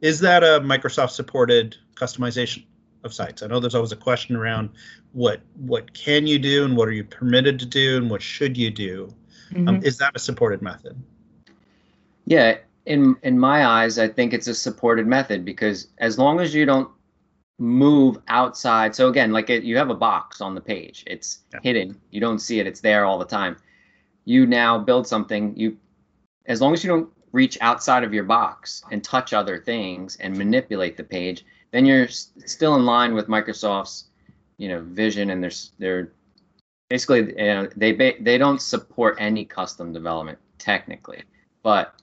Is 0.00 0.20
that 0.20 0.42
a 0.42 0.60
Microsoft 0.60 1.10
supported 1.10 1.76
customization 1.94 2.64
of 3.04 3.14
sites? 3.14 3.42
I 3.42 3.46
know 3.46 3.58
there's 3.58 3.74
always 3.74 3.92
a 3.92 3.96
question 3.96 4.36
around 4.36 4.70
what 5.12 5.40
what 5.56 5.92
can 5.94 6.26
you 6.26 6.38
do 6.38 6.64
and 6.64 6.76
what 6.76 6.86
are 6.86 6.92
you 6.92 7.04
permitted 7.04 7.58
to 7.60 7.66
do 7.66 7.96
and 7.96 8.10
what 8.10 8.20
should 8.20 8.56
you 8.56 8.70
do. 8.70 9.14
Um, 9.66 9.82
is 9.82 9.98
that 9.98 10.14
a 10.14 10.18
supported 10.18 10.62
method? 10.62 11.02
Yeah, 12.26 12.58
in 12.84 13.16
in 13.22 13.38
my 13.38 13.66
eyes, 13.66 13.98
I 13.98 14.08
think 14.08 14.34
it's 14.34 14.46
a 14.46 14.54
supported 14.54 15.06
method 15.06 15.44
because 15.44 15.88
as 15.98 16.18
long 16.18 16.38
as 16.38 16.54
you 16.54 16.66
don't 16.66 16.90
move 17.60 18.18
outside, 18.28 18.96
so 18.96 19.08
again, 19.08 19.32
like 19.32 19.50
it, 19.50 19.62
you 19.62 19.76
have 19.76 19.90
a 19.90 19.94
box 19.94 20.40
on 20.40 20.54
the 20.54 20.60
page, 20.60 21.04
it's 21.06 21.40
Yeah. 21.52 21.60
hidden, 21.62 22.00
you 22.10 22.18
don't 22.18 22.38
see 22.38 22.58
it, 22.58 22.66
it's 22.66 22.80
there 22.80 23.04
all 23.04 23.18
the 23.18 23.24
time. 23.26 23.56
You 24.24 24.46
now 24.46 24.78
build 24.78 25.06
something, 25.06 25.54
you 25.56 25.76
as 26.46 26.60
long 26.62 26.72
as 26.72 26.82
you 26.82 26.88
don't 26.88 27.10
reach 27.32 27.58
outside 27.60 28.02
of 28.02 28.14
your 28.14 28.24
box 28.24 28.82
and 28.90 29.04
touch 29.04 29.32
other 29.34 29.58
things 29.58 30.16
and 30.16 30.36
manipulate 30.36 30.96
the 30.96 31.04
page, 31.04 31.44
then 31.70 31.84
you're 31.84 32.04
s- 32.04 32.32
still 32.46 32.74
in 32.76 32.84
line 32.86 33.14
with 33.14 33.28
Microsoft's, 33.28 34.06
you 34.56 34.68
know, 34.68 34.80
vision 34.80 35.30
and 35.30 35.42
there's 35.42 35.72
they're 35.78 36.12
basically 36.88 37.28
you 37.38 37.54
know, 37.54 37.68
they 37.76 37.92
ba- 37.92 38.20
they 38.20 38.38
don't 38.38 38.60
support 38.62 39.16
any 39.20 39.44
custom 39.44 39.92
development 39.92 40.38
technically, 40.58 41.22
but 41.62 41.94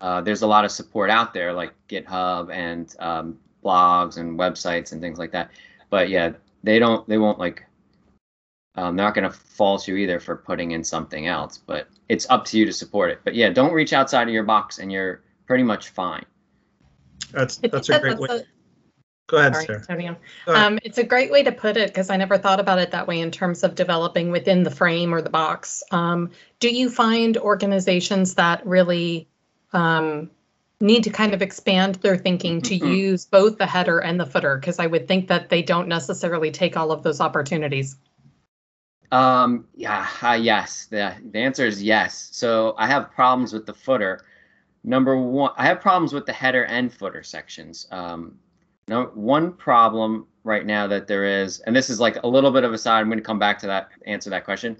uh, 0.00 0.20
there's 0.20 0.42
a 0.42 0.46
lot 0.46 0.64
of 0.64 0.70
support 0.70 1.10
out 1.10 1.34
there 1.34 1.52
like 1.52 1.72
GitHub 1.88 2.50
and 2.52 2.94
um, 3.00 3.38
blogs 3.64 4.16
and 4.16 4.38
websites 4.38 4.92
and 4.92 5.00
things 5.00 5.18
like 5.18 5.32
that. 5.32 5.50
but 5.90 6.08
yeah, 6.08 6.32
they 6.62 6.78
don't 6.78 7.06
they 7.08 7.18
won't 7.18 7.38
like 7.38 7.64
I'm 8.76 8.96
not 8.96 9.14
going 9.14 9.24
to 9.24 9.36
fault 9.36 9.88
you 9.88 9.96
either 9.96 10.20
for 10.20 10.36
putting 10.36 10.70
in 10.70 10.84
something 10.84 11.26
else, 11.26 11.58
but 11.58 11.88
it's 12.08 12.28
up 12.30 12.44
to 12.46 12.58
you 12.58 12.64
to 12.66 12.72
support 12.72 13.10
it. 13.10 13.20
But 13.24 13.34
yeah, 13.34 13.50
don't 13.50 13.72
reach 13.72 13.92
outside 13.92 14.28
of 14.28 14.32
your 14.34 14.44
box 14.44 14.78
and 14.78 14.90
you're 14.92 15.22
pretty 15.46 15.64
much 15.64 15.88
fine. 15.90 16.24
That's 17.32 17.56
that's 17.56 17.88
a 17.88 17.98
great 18.00 18.18
that's 18.18 18.20
way. 18.20 18.36
a- 18.38 18.44
Go 19.26 19.36
ahead, 19.36 19.54
Sorry, 19.54 19.66
Sarah. 19.66 19.78
Antonio. 19.78 20.16
Go 20.44 20.52
ahead. 20.54 20.66
Um, 20.66 20.78
it's 20.82 20.98
a 20.98 21.04
great 21.04 21.30
way 21.30 21.44
to 21.44 21.52
put 21.52 21.76
it 21.76 21.90
because 21.90 22.10
I 22.10 22.16
never 22.16 22.36
thought 22.36 22.58
about 22.58 22.80
it 22.80 22.90
that 22.90 23.06
way 23.06 23.20
in 23.20 23.30
terms 23.30 23.62
of 23.62 23.76
developing 23.76 24.32
within 24.32 24.64
the 24.64 24.72
frame 24.72 25.14
or 25.14 25.22
the 25.22 25.30
box. 25.30 25.84
Um, 25.92 26.32
do 26.58 26.68
you 26.68 26.90
find 26.90 27.36
organizations 27.36 28.34
that 28.34 28.66
really 28.66 29.28
um, 29.72 30.30
need 30.80 31.04
to 31.04 31.10
kind 31.10 31.34
of 31.34 31.42
expand 31.42 31.96
their 31.96 32.16
thinking 32.16 32.62
to 32.62 32.78
Mhm. 32.78 32.96
use 32.96 33.26
both 33.26 33.58
the 33.58 33.66
header 33.66 33.98
and 33.98 34.18
the 34.18 34.26
footer? 34.26 34.56
Because 34.56 34.78
I 34.78 34.86
would 34.86 35.06
think 35.06 35.28
that 35.28 35.50
they 35.50 35.62
don't 35.62 35.88
necessarily 35.88 36.50
take 36.50 36.76
all 36.76 36.90
of 36.90 37.02
those 37.02 37.20
opportunities. 37.20 37.96
Um, 39.12 39.66
yeah, 39.74 40.06
uh, 40.22 40.38
yes. 40.40 40.86
The, 40.86 41.14
the 41.32 41.38
answer 41.38 41.66
is 41.66 41.82
yes. 41.82 42.28
So 42.32 42.74
I 42.78 42.86
have 42.86 43.10
problems 43.10 43.52
with 43.52 43.66
the 43.66 43.74
footer. 43.74 44.24
Number 44.84 45.16
one, 45.16 45.52
I 45.56 45.66
have 45.66 45.80
problems 45.80 46.12
with 46.12 46.26
the 46.26 46.32
header 46.32 46.64
and 46.64 46.92
footer 46.92 47.22
sections. 47.22 47.86
Um, 47.90 48.38
no, 48.88 49.10
one 49.14 49.52
problem 49.52 50.26
right 50.44 50.64
now 50.64 50.86
that 50.86 51.06
there 51.06 51.24
is, 51.24 51.60
and 51.60 51.76
this 51.76 51.90
is 51.90 52.00
like 52.00 52.22
a 52.22 52.26
little 52.26 52.50
bit 52.50 52.64
of 52.64 52.72
a 52.72 52.78
side, 52.78 53.00
I'm 53.00 53.08
going 53.08 53.18
to 53.18 53.24
come 53.24 53.38
back 53.38 53.58
to 53.60 53.66
that, 53.66 53.90
answer 54.06 54.30
that 54.30 54.44
question. 54.44 54.76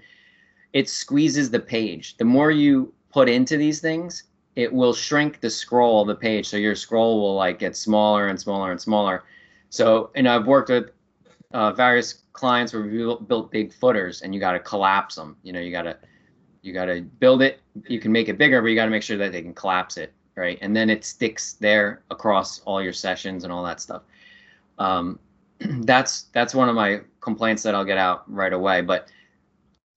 It 0.73 0.89
squeezes 0.89 1.51
the 1.51 1.59
page. 1.59 2.17
The 2.17 2.25
more 2.25 2.49
you 2.51 2.93
put 3.11 3.29
into 3.29 3.57
these 3.57 3.79
things, 3.81 4.23
it 4.55 4.71
will 4.71 4.93
shrink 4.93 5.39
the 5.39 5.49
scroll 5.49 6.01
of 6.01 6.07
the 6.07 6.15
page. 6.15 6.47
So 6.47 6.57
your 6.57 6.75
scroll 6.75 7.21
will 7.21 7.35
like 7.35 7.59
get 7.59 7.75
smaller 7.75 8.27
and 8.27 8.39
smaller 8.39 8.71
and 8.71 8.81
smaller. 8.81 9.23
So, 9.69 10.11
and 10.15 10.27
I've 10.27 10.45
worked 10.45 10.69
with 10.69 10.91
uh, 11.53 11.71
various 11.71 12.23
clients 12.33 12.73
where 12.73 12.83
we 12.83 12.89
built, 13.27 13.51
big 13.51 13.73
footers 13.73 14.21
and 14.21 14.33
you 14.33 14.39
got 14.39 14.53
to 14.53 14.59
collapse 14.59 15.15
them. 15.15 15.37
You 15.43 15.53
know, 15.53 15.59
you 15.59 15.71
got 15.71 15.83
to 15.83 15.97
you 16.61 16.73
got 16.73 16.85
to 16.85 17.01
build 17.01 17.41
it. 17.41 17.59
You 17.87 17.99
can 17.99 18.11
make 18.11 18.29
it 18.29 18.37
bigger, 18.37 18.61
but 18.61 18.67
you 18.67 18.75
got 18.75 18.85
to 18.85 18.91
make 18.91 19.03
sure 19.03 19.17
that 19.17 19.31
they 19.31 19.41
can 19.41 19.53
collapse 19.53 19.97
it, 19.97 20.13
right? 20.35 20.59
And 20.61 20.75
then 20.75 20.91
it 20.91 21.03
sticks 21.03 21.53
there 21.53 22.03
across 22.11 22.59
all 22.61 22.83
your 22.83 22.93
sessions 22.93 23.43
and 23.43 23.51
all 23.51 23.63
that 23.63 23.81
stuff. 23.81 24.03
Um, 24.77 25.19
that's 25.59 26.23
that's 26.33 26.53
one 26.53 26.69
of 26.69 26.75
my 26.75 27.01
complaints 27.19 27.63
that 27.63 27.73
I'll 27.73 27.85
get 27.85 27.97
out 27.97 28.31
right 28.31 28.53
away. 28.53 28.81
But 28.81 29.07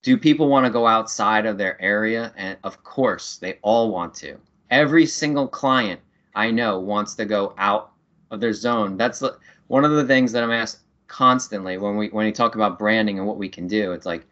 do 0.05 0.19
people 0.19 0.49
want 0.49 0.67
to 0.67 0.71
go 0.71 0.87
outside 0.87 1.47
of 1.47 1.57
their 1.57 1.81
area? 1.81 2.33
And 2.37 2.59
of 2.63 2.85
course, 2.85 3.39
they 3.39 3.59
all 3.63 3.91
want 3.91 4.15
to. 4.17 4.39
Every 4.71 5.07
single 5.07 5.49
client 5.49 6.01
I 6.35 6.51
know 6.51 6.79
wants 6.79 7.15
to 7.17 7.25
go 7.25 7.55
out 7.57 7.93
of 8.31 8.39
their 8.39 8.53
zone. 8.53 8.99
That's 8.99 9.23
one 9.69 9.85
of 9.85 9.93
the 9.93 10.05
things 10.05 10.31
that 10.33 10.45
I'm 10.45 10.51
asked 10.51 10.81
constantly 11.09 11.79
when 11.79 11.97
we 11.97 12.09
when 12.09 12.27
we 12.27 12.33
talk 12.33 12.55
about 12.55 12.79
branding 12.79 13.19
and 13.19 13.27
what 13.27 13.39
we 13.39 13.49
can 13.49 13.67
do. 13.67 13.93
It's 13.93 14.05
like, 14.05 14.27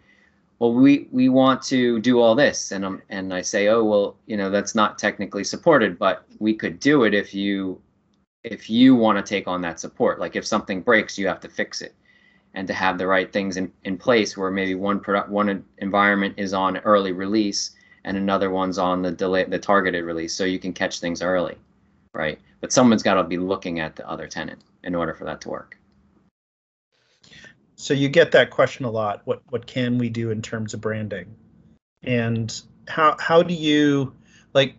well, 0.58 0.74
we 0.74 1.08
we 1.10 1.30
want 1.30 1.62
to 1.62 2.00
do 2.00 2.20
all 2.20 2.34
this, 2.34 2.72
and 2.72 2.84
um, 2.84 3.02
and 3.08 3.32
I 3.32 3.40
say, 3.40 3.68
oh, 3.68 3.82
well, 3.82 4.16
you 4.26 4.36
know, 4.36 4.50
that's 4.50 4.74
not 4.74 4.98
technically 4.98 5.44
supported, 5.44 5.98
but 5.98 6.26
we 6.38 6.52
could 6.54 6.80
do 6.80 7.04
it 7.04 7.14
if 7.14 7.32
you 7.32 7.80
if 8.44 8.68
you 8.68 8.94
want 8.94 9.24
to 9.24 9.28
take 9.28 9.48
on 9.48 9.62
that 9.62 9.80
support. 9.80 10.20
Like 10.20 10.36
if 10.36 10.46
something 10.46 10.82
breaks, 10.82 11.16
you 11.16 11.26
have 11.28 11.40
to 11.40 11.48
fix 11.48 11.80
it, 11.80 11.94
and 12.54 12.68
to 12.68 12.74
have 12.74 12.98
the 12.98 13.06
right 13.06 13.32
things 13.32 13.56
in, 13.56 13.72
in 13.84 13.96
place 13.96 14.36
where 14.36 14.50
maybe 14.50 14.74
one 14.74 15.00
product 15.00 15.28
one 15.30 15.64
environment 15.78 16.34
is 16.36 16.52
on 16.52 16.78
early 16.78 17.12
release 17.12 17.72
and 18.04 18.16
another 18.16 18.50
one's 18.50 18.78
on 18.78 19.02
the 19.02 19.10
delay 19.10 19.44
the 19.44 19.58
targeted 19.58 20.04
release, 20.04 20.34
so 20.34 20.44
you 20.44 20.58
can 20.58 20.72
catch 20.72 21.00
things 21.00 21.22
early, 21.22 21.56
right? 22.14 22.38
But 22.60 22.72
someone's 22.72 23.02
got 23.02 23.14
to 23.14 23.24
be 23.24 23.38
looking 23.38 23.80
at 23.80 23.96
the 23.96 24.08
other 24.08 24.26
tenant 24.26 24.62
in 24.84 24.94
order 24.94 25.14
for 25.14 25.24
that 25.24 25.40
to 25.42 25.48
work. 25.48 25.78
So 27.76 27.94
you 27.94 28.08
get 28.08 28.32
that 28.32 28.50
question 28.50 28.84
a 28.84 28.90
lot. 28.90 29.22
What 29.24 29.42
what 29.50 29.66
can 29.66 29.98
we 29.98 30.08
do 30.08 30.30
in 30.30 30.42
terms 30.42 30.74
of 30.74 30.80
branding? 30.80 31.34
And 32.02 32.60
how 32.88 33.16
how 33.18 33.42
do 33.42 33.54
you 33.54 34.14
like 34.54 34.76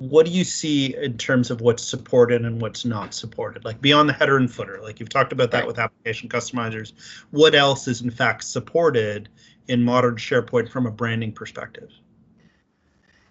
what 0.00 0.24
do 0.24 0.32
you 0.32 0.44
see 0.44 0.96
in 0.96 1.18
terms 1.18 1.50
of 1.50 1.60
what's 1.60 1.84
supported 1.84 2.44
and 2.44 2.60
what's 2.60 2.86
not 2.86 3.12
supported? 3.12 3.66
Like 3.66 3.82
beyond 3.82 4.08
the 4.08 4.14
header 4.14 4.38
and 4.38 4.50
footer, 4.50 4.80
like 4.82 4.98
you've 4.98 5.10
talked 5.10 5.32
about 5.32 5.50
that 5.50 5.58
Right. 5.58 5.66
with 5.66 5.78
application 5.78 6.28
customizers. 6.30 6.94
What 7.30 7.54
else 7.54 7.86
is 7.86 8.00
in 8.00 8.10
fact 8.10 8.44
supported 8.44 9.28
in 9.68 9.84
modern 9.84 10.16
SharePoint 10.16 10.70
from 10.70 10.86
a 10.86 10.90
branding 10.90 11.32
perspective? 11.32 11.92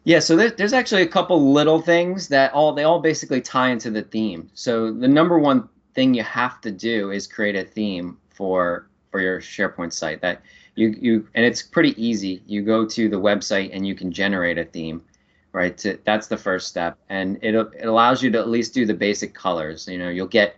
Yeah, 0.04 0.20
so 0.20 0.36
there, 0.36 0.52
there's 0.52 0.74
actually 0.74 1.02
a 1.02 1.08
couple 1.08 1.52
little 1.52 1.82
things 1.82 2.28
that 2.30 2.54
all 2.54 2.74
they 2.74 2.84
all 2.84 3.00
basically 3.00 3.42
tie 3.42 3.70
into 3.70 3.90
the 3.90 4.04
theme. 4.04 4.50
So 4.54 4.94
the 4.94 5.08
number 5.08 5.40
one 5.40 5.68
thing 5.96 6.14
you 6.14 6.24
have 6.24 6.62
to 6.62 6.72
do 6.72 7.12
is 7.12 7.26
create 7.26 7.56
a 7.56 7.64
theme 7.64 8.18
for 8.30 8.88
for 9.12 9.22
your 9.22 9.42
SharePoint 9.42 9.92
site 9.92 10.22
that 10.22 10.44
you 10.76 10.96
you 11.02 11.28
and 11.34 11.44
it's 11.44 11.64
pretty 11.64 12.00
easy. 12.04 12.44
You 12.46 12.62
go 12.62 12.86
to 12.86 13.10
the 13.10 13.20
website 13.20 13.72
and 13.74 13.88
you 13.88 13.96
can 13.96 14.12
generate 14.12 14.60
a 14.60 14.66
theme, 14.66 15.04
right? 15.52 15.78
To, 15.80 16.00
that's 16.06 16.28
the 16.28 16.38
first 16.38 16.68
step, 16.68 16.98
and 17.10 17.38
it 17.42 17.56
it 17.56 17.86
allows 17.86 18.22
you 18.24 18.32
to 18.32 18.40
at 18.40 18.50
least 18.50 18.74
do 18.74 18.86
the 18.86 18.94
basic 18.94 19.34
colors. 19.34 19.88
You 19.88 19.98
know, 19.98 20.10
you'll 20.10 20.28
get 20.28 20.56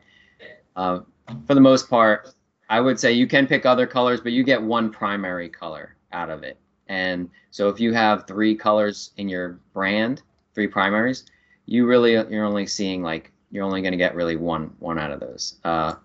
uh, 0.76 1.00
for 1.48 1.56
the 1.56 1.62
most 1.62 1.90
part, 1.90 2.34
I 2.70 2.80
would 2.82 3.00
say 3.00 3.12
you 3.12 3.28
can 3.28 3.48
pick 3.48 3.66
other 3.66 3.88
colors, 3.88 4.22
but 4.22 4.32
you 4.32 4.44
get 4.44 4.62
one 4.62 4.92
primary 4.92 5.50
color 5.50 5.96
out 6.12 6.30
of 6.30 6.44
it. 6.44 6.58
And 6.88 7.30
so 7.52 7.70
if 7.70 7.80
you 7.80 7.94
have 7.94 8.28
three 8.28 8.56
colors 8.56 9.12
in 9.18 9.30
your 9.30 9.60
brand, 9.74 10.22
three 10.54 10.68
primaries, 10.68 11.26
you 11.66 11.86
really 11.86 12.14
you're 12.14 12.46
only 12.46 12.68
seeing 12.68 13.02
like 13.02 13.32
you're 13.50 13.64
only 13.64 13.82
going 13.82 13.92
to 13.92 13.98
get 13.98 14.16
really 14.16 14.36
one 14.36 14.74
one 14.80 15.00
out 15.00 15.12
of 15.12 15.20
those. 15.20 15.60
Uh, 15.64 15.96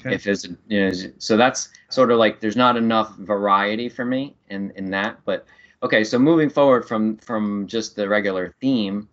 Okay. 0.00 0.14
If 0.14 0.24
there's 0.24 0.44
you 0.68 0.80
know 0.80 0.92
so 1.18 1.36
that's 1.36 1.70
sort 1.88 2.10
of 2.10 2.18
like 2.18 2.40
there's 2.40 2.56
not 2.56 2.76
enough 2.76 3.16
variety 3.16 3.88
for 3.88 4.04
me 4.04 4.34
in 4.50 4.72
in 4.76 4.90
that. 4.90 5.18
But 5.24 5.46
okay, 5.82 6.04
so 6.04 6.18
moving 6.18 6.50
forward 6.50 6.86
from 6.86 7.16
from 7.18 7.66
just 7.66 7.96
the 7.96 8.08
regular 8.08 8.54
theme, 8.60 9.08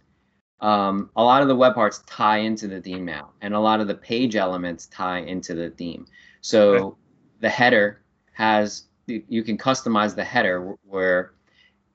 um, 0.62 1.10
a 1.15 1.24
lot 1.24 1.41
of 1.41 1.48
the 1.48 1.55
web 1.55 1.75
parts 1.75 2.03
tie 2.08 2.38
into 2.38 2.67
the 2.67 2.82
theme 2.82 3.05
now, 3.05 3.32
and 3.41 3.53
a 3.53 3.60
lot 3.60 3.82
of 3.82 3.88
the 3.88 3.96
page 3.96 4.36
elements 4.36 4.88
tie 4.88 5.20
into 5.20 5.53
the 5.53 5.70
theme. 5.72 6.05
So 6.41 6.74
Okay. 6.74 6.98
the 7.41 7.50
header 7.50 8.01
has 8.34 8.86
you 9.05 9.43
can 9.43 9.58
customize 9.58 10.15
the 10.15 10.24
header 10.24 10.75
where 10.84 11.34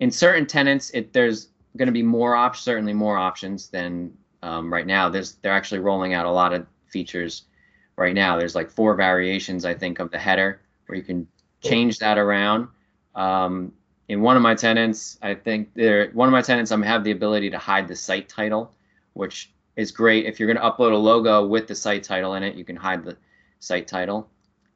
in 0.01 0.11
certain 0.11 0.47
tenants 0.47 0.91
it 0.91 1.13
there's 1.13 1.49
going 1.77 1.87
to 1.87 1.93
be 1.93 2.03
more 2.03 2.35
options 2.35 2.65
certainly 2.65 2.93
more 2.93 3.17
options 3.17 3.69
than 3.69 4.13
um, 4.43 4.73
right 4.73 4.87
now 4.87 5.09
there's 5.09 5.35
they're 5.37 5.53
actually 5.53 5.81
rolling 5.81 6.13
out 6.13 6.27
a 6.27 6.31
lot 6.31 6.53
of 6.53 6.67
features 6.87 7.45
right 7.97 8.15
now 8.15 8.39
there's 8.39 8.55
like 8.55 8.71
four 8.71 8.95
variations 8.95 9.65
i 9.65 9.73
think 9.73 9.99
of 9.99 10.11
the 10.11 10.19
header 10.19 10.61
where 10.87 10.97
you 10.97 11.03
can 11.03 11.27
change 11.63 11.99
that 11.99 12.19
around 12.19 12.69
um, 13.15 13.73
in 14.09 14.21
one 14.21 14.37
of 14.37 14.43
my 14.43 14.55
tenants 14.55 15.19
i 15.23 15.35
think 15.35 15.73
there 15.75 16.11
one 16.11 16.29
of 16.29 16.33
my 16.33 16.43
tenants 16.43 16.71
i'm 16.71 16.83
have 16.83 17.05
the 17.05 17.11
ability 17.11 17.50
to 17.50 17.59
hide 17.59 17.87
the 17.87 17.97
site 17.97 18.29
title 18.29 18.73
which 19.19 19.53
is 19.79 19.93
great. 19.93 20.27
If 20.27 20.38
you're 20.38 20.53
going 20.53 20.62
to 20.62 20.71
upload 20.71 20.93
a 20.93 20.97
logo 20.97 21.47
with 21.47 21.69
the 21.69 21.75
site 21.75 22.03
title 22.03 22.35
in 22.35 22.43
it 22.43 22.57
you 22.57 22.65
can 22.65 22.77
hide 22.77 23.05
the 23.05 23.17
site 23.61 23.87
title. 23.87 24.29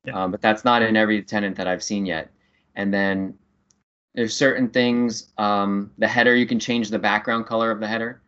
Yeah. 0.05 0.21
um, 0.21 0.31
but 0.33 0.41
that's 0.41 0.65
not 0.65 0.83
in 0.83 0.97
every 0.97 1.23
tenant 1.23 1.57
that 1.57 1.69
i've 1.69 1.83
seen 1.83 2.07
yet. 2.07 2.33
And 2.75 2.93
then 2.93 3.35
there's 4.15 4.35
certain 4.35 4.69
things 4.69 5.33
um, 5.39 5.91
the 5.99 6.09
header 6.09 6.35
you 6.35 6.47
can 6.47 6.59
change 6.59 6.89
the 6.89 6.99
background 6.99 7.47
color 7.47 7.71
of 7.71 7.81
the 7.81 7.87
header. 7.87 8.21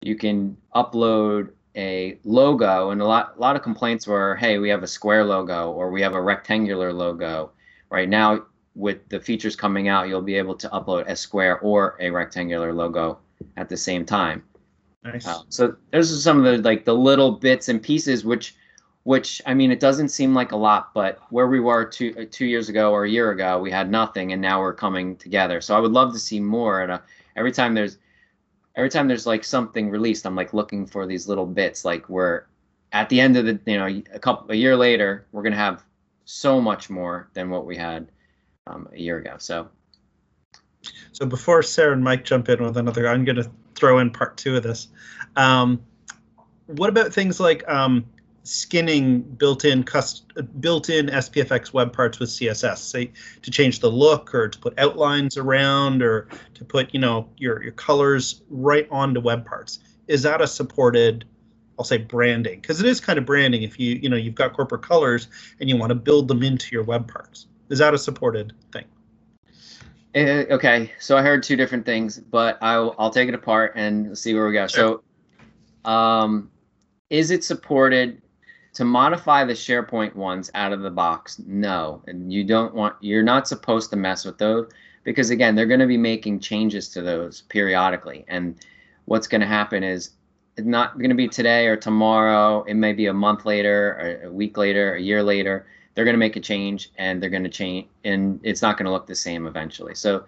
You 0.00 0.16
can 0.16 0.56
upload 0.74 1.50
a 1.76 2.18
logo 2.24 2.90
and 2.90 3.00
a 3.00 3.04
lot 3.04 3.34
a 3.36 3.40
lot 3.40 3.56
of 3.56 3.62
complaints 3.62 4.06
were 4.06 4.36
hey 4.36 4.58
we 4.58 4.68
have 4.68 4.82
a 4.82 4.86
square 4.86 5.24
logo 5.24 5.70
or 5.70 5.90
we 5.90 6.02
have 6.02 6.14
a 6.14 6.20
rectangular 6.20 6.92
logo. 6.92 7.52
Right 7.90 8.08
now 8.08 8.46
with 8.74 9.06
the 9.08 9.20
features 9.20 9.54
coming 9.56 9.88
out 9.88 10.08
you'll 10.08 10.22
be 10.22 10.36
able 10.36 10.54
to 10.54 10.68
upload 10.70 11.06
a 11.08 11.16
square 11.16 11.58
or 11.60 11.96
a 12.00 12.10
rectangular 12.10 12.72
logo 12.72 13.18
at 13.56 13.68
the 13.68 13.76
same 13.76 14.04
time 14.04 14.42
Nice. 15.04 15.26
uh, 15.26 15.40
so 15.48 15.76
those 15.92 16.12
are 16.12 16.16
some 16.16 16.38
of 16.38 16.44
the 16.44 16.58
like 16.58 16.84
the 16.84 16.94
little 16.94 17.32
bits 17.32 17.68
and 17.68 17.82
pieces 17.82 18.24
which 18.24 18.54
which 19.04 19.42
I 19.46 19.54
mean 19.54 19.70
it 19.72 19.80
doesn't 19.80 20.10
seem 20.10 20.34
like 20.34 20.52
a 20.52 20.56
lot, 20.56 20.94
but 20.94 21.18
where 21.30 21.48
we 21.48 21.60
were 21.60 21.84
two 21.84 22.14
uh, 22.18 22.24
two 22.30 22.46
years 22.46 22.68
ago 22.68 22.92
or 22.92 23.04
a 23.04 23.10
year 23.10 23.32
ago, 23.32 23.58
we 23.58 23.70
had 23.70 23.90
nothing, 23.90 24.32
and 24.32 24.40
now 24.40 24.60
we're 24.60 24.74
coming 24.74 25.16
together. 25.16 25.60
So 25.60 25.76
I 25.76 25.80
would 25.80 25.92
love 25.92 26.12
to 26.12 26.18
see 26.18 26.38
more. 26.38 26.82
And 26.82 26.92
uh, 26.92 26.98
every 27.36 27.52
time 27.52 27.74
there's 27.74 27.98
every 28.76 28.90
time 28.90 29.08
there's 29.08 29.26
like 29.26 29.44
something 29.44 29.90
released, 29.90 30.24
I'm 30.26 30.36
like 30.36 30.54
looking 30.54 30.86
for 30.86 31.06
these 31.06 31.26
little 31.26 31.46
bits. 31.46 31.84
Like 31.84 32.08
we're 32.08 32.44
at 32.92 33.08
the 33.08 33.20
end 33.20 33.36
of 33.36 33.44
the 33.46 33.58
you 33.66 33.78
know 33.78 34.02
a 34.12 34.18
couple 34.18 34.50
a 34.52 34.56
year 34.56 34.76
later, 34.76 35.26
we're 35.32 35.42
gonna 35.42 35.56
have 35.56 35.84
so 36.24 36.60
much 36.60 36.88
more 36.88 37.28
than 37.34 37.50
what 37.50 37.66
we 37.66 37.76
had 37.76 38.06
um, 38.66 38.88
a 38.92 38.98
year 38.98 39.18
ago. 39.18 39.36
So 39.38 39.68
So 41.12 41.26
before 41.26 41.62
Sarah 41.62 41.92
and 41.92 42.02
Mike 42.04 42.24
jump 42.24 42.48
in 42.48 42.62
with 42.62 42.76
another, 42.76 43.08
I'm 43.08 43.24
going 43.24 43.36
to 43.36 43.50
throw 43.74 43.98
in 43.98 44.10
part 44.10 44.36
two 44.36 44.56
of 44.56 44.62
this. 44.62 44.88
Um, 45.36 45.82
what 46.66 46.88
about 46.88 47.12
things 47.12 47.40
like 47.40 47.68
um, 47.68 48.04
skinning 48.44 49.20
built-in 49.22 49.82
cust- 49.82 50.32
built-in 50.60 51.06
SPFX 51.06 51.72
web 51.72 51.92
parts 51.92 52.18
with 52.18 52.30
CSS, 52.30 52.78
say 52.78 53.10
to 53.42 53.50
change 53.50 53.80
the 53.80 53.90
look 53.90 54.34
or 54.34 54.48
to 54.48 54.58
put 54.58 54.78
outlines 54.78 55.36
around 55.36 56.02
or 56.02 56.28
to 56.54 56.64
put 56.64 56.92
you 56.94 57.00
know 57.00 57.28
your 57.36 57.62
your 57.62 57.72
colors 57.72 58.42
right 58.48 58.86
onto 58.90 59.20
web 59.20 59.44
parts? 59.44 59.80
Is 60.08 60.22
that 60.22 60.40
a 60.40 60.46
supported 60.46 61.24
I'll 61.78 61.84
say 61.84 61.98
branding 61.98 62.60
because 62.60 62.80
it 62.80 62.86
is 62.86 63.00
kind 63.00 63.18
of 63.18 63.26
branding. 63.26 63.62
If 63.62 63.78
you 63.80 63.96
you 63.96 64.08
know 64.08 64.16
you've 64.16 64.34
got 64.34 64.52
corporate 64.52 64.82
colors 64.82 65.28
and 65.58 65.68
you 65.68 65.76
want 65.76 65.90
to 65.90 65.96
build 65.96 66.28
them 66.28 66.42
into 66.42 66.74
your 66.74 66.84
web 66.84 67.10
parts, 67.12 67.46
is 67.68 67.78
that 67.78 67.94
a 67.94 67.98
supported 67.98 68.52
thing? 68.72 68.84
Uh, 70.14 70.44
okay, 70.50 70.92
so 71.00 71.16
I 71.16 71.22
heard 71.22 71.42
two 71.42 71.56
different 71.56 71.86
things, 71.86 72.18
but 72.18 72.58
I'll 72.60 72.94
I'll 72.98 73.10
take 73.10 73.28
it 73.28 73.34
apart 73.34 73.72
and 73.76 74.16
see 74.16 74.34
where 74.34 74.46
we 74.46 74.52
go. 74.52 74.66
Sure. 74.66 75.00
So, 75.84 75.90
um, 75.90 76.50
is 77.08 77.30
it 77.30 77.44
supported 77.44 78.20
to 78.74 78.84
modify 78.84 79.44
the 79.44 79.54
SharePoint 79.54 80.14
ones 80.14 80.50
out 80.54 80.72
of 80.72 80.80
the 80.80 80.90
box? 80.90 81.40
No, 81.46 82.02
and 82.06 82.30
you 82.30 82.44
don't 82.44 82.74
want 82.74 82.96
you're 83.00 83.22
not 83.22 83.48
supposed 83.48 83.88
to 83.90 83.96
mess 83.96 84.26
with 84.26 84.36
those 84.36 84.70
because 85.02 85.30
again, 85.30 85.54
they're 85.54 85.66
going 85.66 85.80
to 85.80 85.86
be 85.86 85.96
making 85.96 86.40
changes 86.40 86.90
to 86.90 87.00
those 87.00 87.42
periodically, 87.42 88.26
and 88.28 88.56
what's 89.06 89.26
going 89.26 89.40
to 89.40 89.46
happen 89.46 89.82
is 89.82 90.10
it's 90.58 90.66
not 90.66 90.98
going 90.98 91.08
to 91.08 91.16
be 91.16 91.26
today 91.26 91.68
or 91.68 91.76
tomorrow. 91.76 92.64
It 92.64 92.74
may 92.74 92.92
be 92.92 93.06
a 93.06 93.14
month 93.14 93.46
later, 93.46 94.20
or 94.22 94.28
a 94.28 94.30
week 94.30 94.58
later, 94.58 94.94
a 94.94 95.00
year 95.00 95.22
later 95.22 95.66
they're 95.94 96.04
going 96.04 96.14
to 96.14 96.18
make 96.18 96.36
a 96.36 96.40
change 96.40 96.90
and 96.96 97.22
they're 97.22 97.30
going 97.30 97.44
to 97.44 97.50
change 97.50 97.86
and 98.04 98.40
it's 98.42 98.62
not 98.62 98.76
going 98.76 98.86
to 98.86 98.92
look 98.92 99.06
the 99.06 99.14
same 99.14 99.46
eventually. 99.46 99.94
So 99.94 100.24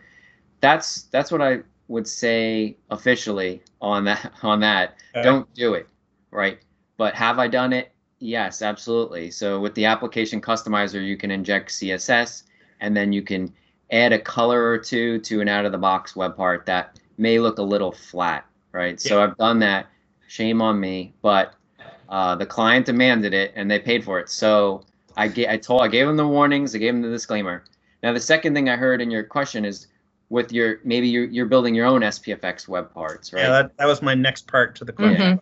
that's 0.61 1.03
that's 1.05 1.31
what 1.31 1.43
i 1.43 1.59
would 1.89 2.09
say 2.09 2.75
officially 2.91 3.63
on 3.81 4.05
that 4.05 4.33
on 4.43 4.61
that. 4.61 4.97
Don't 5.23 5.53
do 5.55 5.75
it 5.75 5.87
right? 6.31 6.59
But 6.97 7.15
have 7.15 7.39
i 7.39 7.49
done 7.49 7.73
it? 7.73 7.93
Yes 8.19 8.63
absolutely. 8.63 9.31
So 9.31 9.61
with 9.61 9.75
the 9.75 9.85
application 9.85 10.41
customizer 10.41 11.05
you 11.05 11.17
can 11.17 11.31
inject 11.31 11.71
css 11.71 12.45
and 12.81 12.97
then 12.97 13.13
you 13.13 13.23
can 13.23 13.53
add 13.93 14.13
a 14.13 14.19
color 14.19 14.67
or 14.71 14.79
two 14.79 15.19
to 15.21 15.41
an 15.41 15.49
out 15.49 15.65
of 15.65 15.73
the 15.73 15.79
box 15.79 16.17
web 16.17 16.37
part 16.37 16.67
that 16.67 16.99
may 17.19 17.39
look 17.39 17.59
a 17.59 17.63
little 17.63 17.93
flat 17.93 18.47
right? 18.73 19.01
So 19.01 19.23
i've 19.23 19.37
done 19.37 19.59
that. 19.61 19.87
Shame 20.27 20.63
on 20.63 20.81
me 20.81 21.15
but 21.23 21.55
uh, 22.09 22.35
the 22.35 22.47
client 22.47 22.87
demanded 22.87 23.35
it 23.35 23.53
and 23.57 23.71
they 23.71 23.79
paid 23.79 24.05
for 24.05 24.19
it. 24.21 24.29
So 24.29 24.85
I 25.17 25.29
gave 25.29 25.49
I 25.49 25.57
told 25.57 25.83
I 25.83 25.89
gave 25.89 26.07
them 26.07 26.17
the 26.17 26.27
warnings, 26.27 26.75
I 26.75 26.79
gave 26.79 26.95
them 26.95 27.03
the 27.03 27.11
disclaimer. 27.11 27.65
Now 28.03 28.13
the 28.13 28.21
second 28.21 28.55
thing 28.55 28.69
I 28.69 28.77
heard 28.77 29.01
in 29.01 29.11
your 29.11 29.25
question 29.25 29.65
is 29.65 29.87
with 30.31 30.53
your 30.53 30.81
maybe 30.85 31.09
you're, 31.09 31.27
you're 31.27 31.47
building 31.47 31.75
your 31.75 31.87
own 31.87 32.01
SPFX 32.01 32.67
web 32.69 32.93
parts, 32.93 33.33
right? 33.33 33.43
Yeah, 33.43 33.51
that, 33.51 33.77
that 33.79 33.87
was 33.87 34.03
my 34.03 34.15
next 34.15 34.47
part 34.47 34.75
to 34.77 34.85
the 34.85 34.93
question. 34.93 35.39
Mhm. 35.39 35.41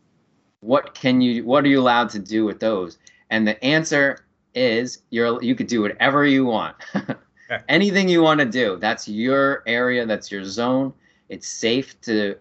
what 0.60 0.94
can 0.94 1.20
you 1.20 1.44
what 1.44 1.64
are 1.64 1.68
you 1.68 1.80
allowed 1.80 2.10
to 2.10 2.18
do 2.18 2.44
with 2.44 2.60
those? 2.60 2.98
And 3.30 3.46
the 3.46 3.62
answer 3.64 4.24
is 4.54 4.98
you're 5.10 5.42
you 5.42 5.54
could 5.54 5.66
do 5.68 5.80
whatever 5.82 6.24
you 6.26 6.44
want. 6.44 6.76
Okay. 7.50 7.62
Anything 7.68 8.08
you 8.08 8.22
want 8.22 8.40
to 8.40 8.46
do. 8.46 8.78
That's 8.80 9.06
your 9.06 9.62
area, 9.66 10.06
that's 10.06 10.32
your 10.32 10.42
zone. 10.42 10.94
It's 11.28 11.46
safe 11.46 12.00
to 12.02 12.36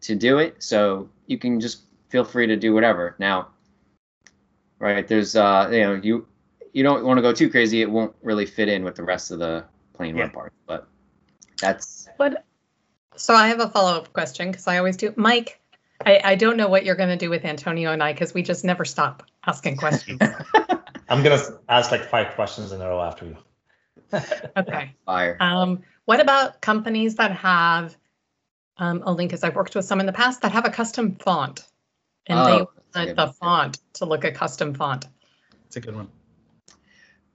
to 0.00 0.14
do 0.16 0.38
it. 0.38 0.60
So 0.60 1.08
you 1.28 1.38
can 1.38 1.60
just 1.60 1.82
feel 2.08 2.24
free 2.24 2.48
to 2.48 2.56
do 2.56 2.74
whatever. 2.74 3.14
Now 3.20 3.48
right, 4.80 5.06
there's 5.06 5.36
uh 5.36 5.68
you 5.70 5.80
know, 5.80 5.94
you 6.02 6.26
you 6.76 6.82
don't 6.82 7.06
want 7.06 7.16
to 7.16 7.22
go 7.22 7.32
too 7.32 7.48
crazy, 7.48 7.80
it 7.80 7.90
won't 7.90 8.14
really 8.22 8.44
fit 8.44 8.68
in 8.68 8.84
with 8.84 8.96
the 8.96 9.02
rest 9.02 9.30
of 9.30 9.38
the 9.38 9.64
plain 9.94 10.14
web 10.14 10.34
part. 10.34 10.52
But 10.66 10.86
that's 11.58 12.06
What? 12.18 12.44
So 13.16 13.32
I 13.32 13.48
have 13.48 13.60
a 13.60 13.70
follow-up 13.70 14.12
question 14.12 14.50
because 14.50 14.66
I 14.66 14.76
always 14.76 14.98
do. 14.98 15.14
Mike, 15.16 15.58
I, 16.04 16.20
I 16.22 16.34
don't 16.34 16.58
know 16.58 16.68
what 16.68 16.84
you're 16.84 16.94
going 16.94 17.08
to 17.08 17.16
do 17.16 17.30
with 17.30 17.46
Antonio 17.46 17.92
and 17.92 18.02
I 18.02 18.12
because 18.12 18.34
we 18.34 18.42
just 18.42 18.62
never 18.62 18.84
stop 18.84 19.22
asking 19.46 19.78
questions. 19.78 20.20
I'm 21.08 21.22
gonna 21.22 21.40
ask 21.70 21.92
like 21.92 22.04
five 22.10 22.34
questions 22.34 22.72
in 22.72 22.82
a 22.82 22.88
row 22.88 23.00
after 23.00 23.24
you. 23.24 23.36
okay. 24.58 24.92
fire. 25.06 25.38
Um, 25.40 25.82
what 26.04 26.20
about 26.20 26.60
companies 26.60 27.14
that 27.14 27.30
have 27.30 27.96
um, 28.76 29.02
a 29.06 29.12
link? 29.12 29.30
Because 29.30 29.44
I've 29.44 29.54
worked 29.54 29.74
with 29.74 29.86
some 29.86 30.00
in 30.00 30.06
the 30.06 30.12
past 30.12 30.42
that 30.42 30.52
have 30.52 30.66
a 30.66 30.70
custom 30.70 31.14
font, 31.14 31.64
and 32.26 32.38
Oh, 32.38 32.44
they 32.92 33.04
want 33.04 33.16
the 33.16 33.32
font 33.40 33.78
to 33.94 34.04
look 34.04 34.24
a 34.24 34.32
custom 34.32 34.74
font. 34.74 35.06
It's 35.68 35.76
a 35.76 35.80
good 35.80 35.94
one. 35.94 36.08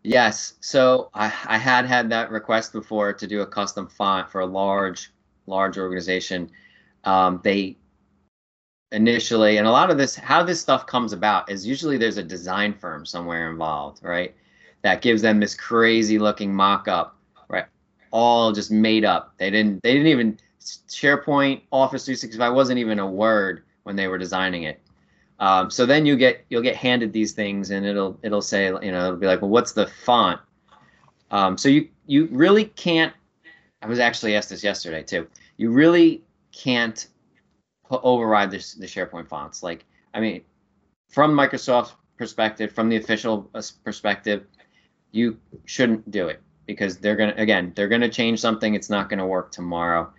Yes. 0.03 0.55
So 0.61 1.09
I, 1.13 1.25
I 1.45 1.57
had 1.57 1.85
had 1.85 2.09
that 2.09 2.31
request 2.31 2.73
before 2.73 3.13
to 3.13 3.27
do 3.27 3.41
a 3.41 3.45
custom 3.45 3.87
font 3.87 4.31
for 4.31 4.41
a 4.41 4.45
large, 4.45 5.11
large 5.45 5.77
organization. 5.77 6.49
Um, 7.03 7.39
they 7.43 7.77
initially, 8.91 9.57
and 9.57 9.67
a 9.67 9.71
lot 9.71 9.91
of 9.91 9.97
this, 9.97 10.15
how 10.15 10.43
this 10.43 10.59
stuff 10.59 10.85
comes 10.87 11.13
about 11.13 11.49
is 11.49 11.65
usually 11.65 11.97
there's 11.97 12.17
a 12.17 12.23
design 12.23 12.73
firm 12.73 13.05
somewhere 13.05 13.49
involved, 13.49 14.03
right? 14.03 14.35
That 14.81 15.01
gives 15.01 15.21
them 15.21 15.39
this 15.39 15.55
crazy 15.55 16.17
looking 16.17 16.53
mock 16.53 16.87
up, 16.87 17.15
right? 17.47 17.65
All 18.11 18.51
just 18.51 18.71
made 18.71 19.05
up. 19.05 19.33
They 19.37 19.51
didn't, 19.51 19.83
they 19.83 19.93
didn't 19.93 20.07
even, 20.07 20.39
SharePoint, 20.59 21.61
Office 21.71 22.05
365 22.05 22.53
wasn't 22.53 22.79
even 22.79 22.99
a 22.99 23.07
word 23.07 23.63
when 23.83 23.95
they 23.95 24.07
were 24.07 24.17
designing 24.17 24.63
it. 24.63 24.80
Um, 25.41 25.71
so 25.71 25.87
then 25.87 26.05
you 26.05 26.15
get 26.15 26.45
you'll 26.49 26.61
get 26.61 26.75
handed 26.75 27.11
these 27.11 27.33
things, 27.33 27.71
and 27.71 27.83
it'll 27.83 28.17
it'll 28.21 28.43
say 28.43 28.67
you 28.67 28.91
know 28.91 29.07
it'll 29.07 29.17
be 29.17 29.25
like, 29.25 29.41
well, 29.41 29.49
what's 29.49 29.73
the 29.73 29.87
font? 29.87 30.39
Um, 31.31 31.57
so 31.57 31.67
you 31.67 31.89
you 32.05 32.27
really 32.31 32.65
can't. 32.65 33.11
I 33.81 33.87
was 33.87 33.97
actually 33.97 34.35
asked 34.35 34.49
this 34.49 34.63
yesterday 34.63 35.01
too. 35.01 35.27
You 35.57 35.71
really 35.71 36.21
can't 36.51 37.07
override 37.89 38.51
the 38.51 38.57
SharePoint 38.57 39.27
fonts. 39.27 39.63
Like 39.63 39.85
I 40.13 40.19
mean, 40.19 40.43
from 41.09 41.31
Microsoft's 41.31 41.95
perspective, 42.17 42.71
from 42.71 42.87
the 42.87 42.97
official 42.97 43.49
uh, 43.55 43.63
perspective, 43.83 44.45
you 45.11 45.39
shouldn't 45.65 46.09
do 46.11 46.27
it 46.27 46.39
because 46.67 46.99
they're 46.99 47.15
gonna 47.15 47.33
again 47.37 47.73
they're 47.75 47.87
gonna 47.87 48.09
change 48.09 48.39
something. 48.39 48.75
It's 48.75 48.91
not 48.91 49.09
gonna 49.09 49.25
work 49.25 49.51
tomorrow. 49.51 50.13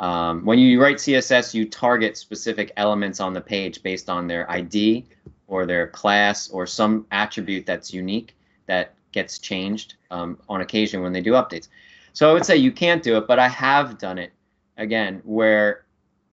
Um, 0.00 0.46
when 0.46 0.58
you 0.58 0.80
write 0.80 0.96
CSS, 0.96 1.52
you 1.52 1.68
target 1.68 2.16
specific 2.16 2.72
elements 2.76 3.20
on 3.20 3.34
the 3.34 3.40
page 3.40 3.82
based 3.82 4.08
on 4.08 4.26
their 4.26 4.50
ID 4.50 5.06
or 5.46 5.66
their 5.66 5.88
class 5.88 6.48
or 6.48 6.66
some 6.66 7.06
attribute 7.10 7.66
that's 7.66 7.92
unique 7.92 8.34
that 8.66 8.94
gets 9.12 9.38
changed 9.38 9.94
um, 10.10 10.38
on 10.48 10.62
occasion 10.62 11.02
when 11.02 11.12
they 11.12 11.20
do 11.20 11.32
updates. 11.32 11.68
So 12.14 12.30
I 12.30 12.32
would 12.32 12.46
say 12.46 12.56
you 12.56 12.72
can't 12.72 13.02
do 13.02 13.18
it, 13.18 13.26
but 13.26 13.38
I 13.38 13.48
have 13.48 13.98
done 13.98 14.16
it 14.18 14.32
again 14.78 15.20
where 15.24 15.84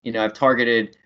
you 0.04 0.12
know 0.12 0.24
I've 0.24 0.34
targeted 0.34 0.98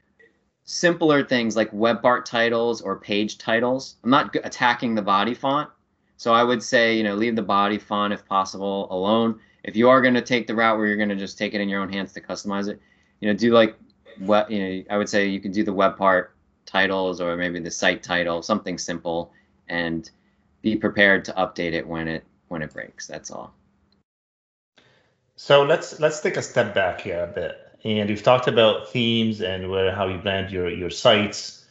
simpler 0.64 1.24
things 1.24 1.56
like 1.56 1.70
web 1.74 2.02
part 2.02 2.26
titles 2.26 2.82
or 2.82 2.98
page 2.98 3.38
titles. 3.38 3.98
I'm 4.04 4.10
not 4.10 4.36
attacking 4.44 4.96
the 4.96 5.02
body 5.02 5.34
font. 5.34 5.70
So 6.18 6.34
I 6.34 6.44
would 6.44 6.64
say, 6.64 6.96
you 6.96 7.04
know, 7.04 7.16
leave 7.16 7.36
the 7.36 7.42
body 7.42 7.78
font 7.78 8.14
if 8.14 8.26
possible 8.26 8.88
alone. 8.90 9.40
If 9.66 9.76
you 9.76 9.90
are 9.90 10.00
going 10.00 10.14
to 10.14 10.22
take 10.22 10.46
the 10.46 10.54
route 10.54 10.78
where 10.78 10.86
you're 10.86 10.96
going 10.96 11.10
to 11.10 11.16
just 11.16 11.40
take 11.40 11.56
it 11.56 11.60
in 11.62 11.68
your 11.68 11.82
own 11.82 11.92
hands 11.92 12.14
to 12.14 12.22
customize 12.22 12.68
it, 12.68 12.80
you 13.20 13.28
know, 13.28 13.34
do 13.38 13.52
like 13.52 13.76
what 14.20 14.50
you 14.52 14.60
know. 14.60 14.84
I 14.92 14.98
would 14.98 15.10
say 15.10 15.28
you 15.28 15.40
can 15.40 15.52
do 15.52 15.64
the 15.64 15.74
web 15.74 15.98
part 15.98 16.36
titles 16.68 17.20
or 17.20 17.36
maybe 17.36 17.60
the 17.60 17.72
site 17.72 18.04
title, 18.04 18.44
something 18.44 18.78
simple, 18.78 19.34
and 19.68 20.10
be 20.62 20.76
prepared 20.76 21.26
to 21.26 21.34
update 21.34 21.74
it 21.74 21.88
when 21.88 22.08
it 22.08 22.24
when 22.48 22.62
it 22.62 22.72
breaks. 22.74 23.08
That's 23.08 23.32
all. 23.32 23.56
So 25.36 25.64
let's 25.64 26.00
let's 26.00 26.20
take 26.20 26.38
a 26.38 26.44
step 26.44 26.76
back 26.76 27.02
here 27.02 27.24
a 27.24 27.28
bit. 27.28 27.58
And 27.84 28.08
we've 28.08 28.24
talked 28.24 28.48
about 28.48 28.90
themes 28.90 29.42
and 29.42 29.70
where 29.72 29.92
how 29.92 30.08
you 30.08 30.20
brand 30.20 30.52
your 30.52 30.70
your 30.70 30.92
sites, 30.92 31.66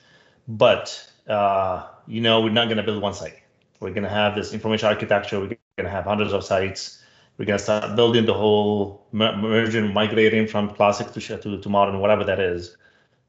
but 0.48 1.08
uh, 1.28 1.86
you 2.08 2.20
know 2.20 2.40
we're 2.40 2.50
not 2.50 2.64
going 2.64 2.78
to 2.78 2.82
build 2.82 3.00
one 3.00 3.14
site. 3.14 3.38
We're 3.78 3.90
going 3.90 4.02
to 4.02 4.08
have 4.08 4.34
this 4.34 4.52
information 4.52 4.88
architecture. 4.88 5.38
We're 5.38 5.46
going 5.46 5.58
to 5.84 5.90
have 5.90 6.04
hundreds 6.04 6.32
of 6.32 6.42
sites. 6.42 7.00
We're 7.36 7.46
going 7.46 7.58
to 7.58 7.64
start 7.64 7.96
building 7.96 8.26
the 8.26 8.34
whole 8.34 9.04
merging, 9.10 9.92
migrating 9.92 10.46
from 10.46 10.70
classic 10.70 11.10
to 11.12 11.38
to, 11.38 11.58
to 11.58 11.68
modern, 11.68 11.98
whatever 11.98 12.22
that 12.24 12.38
is. 12.38 12.76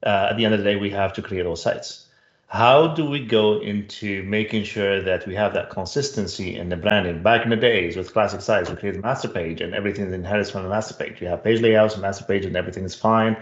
Uh, 0.05 0.27
at 0.29 0.37
the 0.37 0.45
end 0.45 0.53
of 0.53 0.59
the 0.59 0.63
day, 0.63 0.75
we 0.75 0.91
have 0.91 1.13
to 1.13 1.23
create 1.23 1.43
those 1.43 1.63
sites. 1.63 2.05
How 2.47 2.85
do 2.85 3.09
we 3.09 3.25
go 3.25 3.59
into 3.59 4.21
making 4.21 4.65
sure 4.65 5.01
that 5.01 5.25
we 5.25 5.33
have 5.33 5.55
that 5.55 5.71
consistency 5.71 6.55
in 6.55 6.69
the 6.69 6.77
branding? 6.77 7.23
Back 7.23 7.43
in 7.43 7.49
the 7.49 7.55
days 7.55 7.97
with 7.97 8.13
classic 8.13 8.41
sites, 8.41 8.69
we 8.69 8.75
create 8.75 8.97
a 8.97 8.99
master 8.99 9.27
page 9.27 9.59
and 9.59 9.73
everything 9.73 10.13
inherits 10.13 10.51
from 10.51 10.61
the 10.61 10.69
master 10.69 10.93
page. 10.93 11.19
You 11.19 11.27
have 11.27 11.43
page 11.43 11.61
layouts, 11.61 11.97
master 11.97 12.25
page, 12.25 12.45
and 12.45 12.55
everything 12.55 12.83
is 12.83 12.93
fine. 12.93 13.35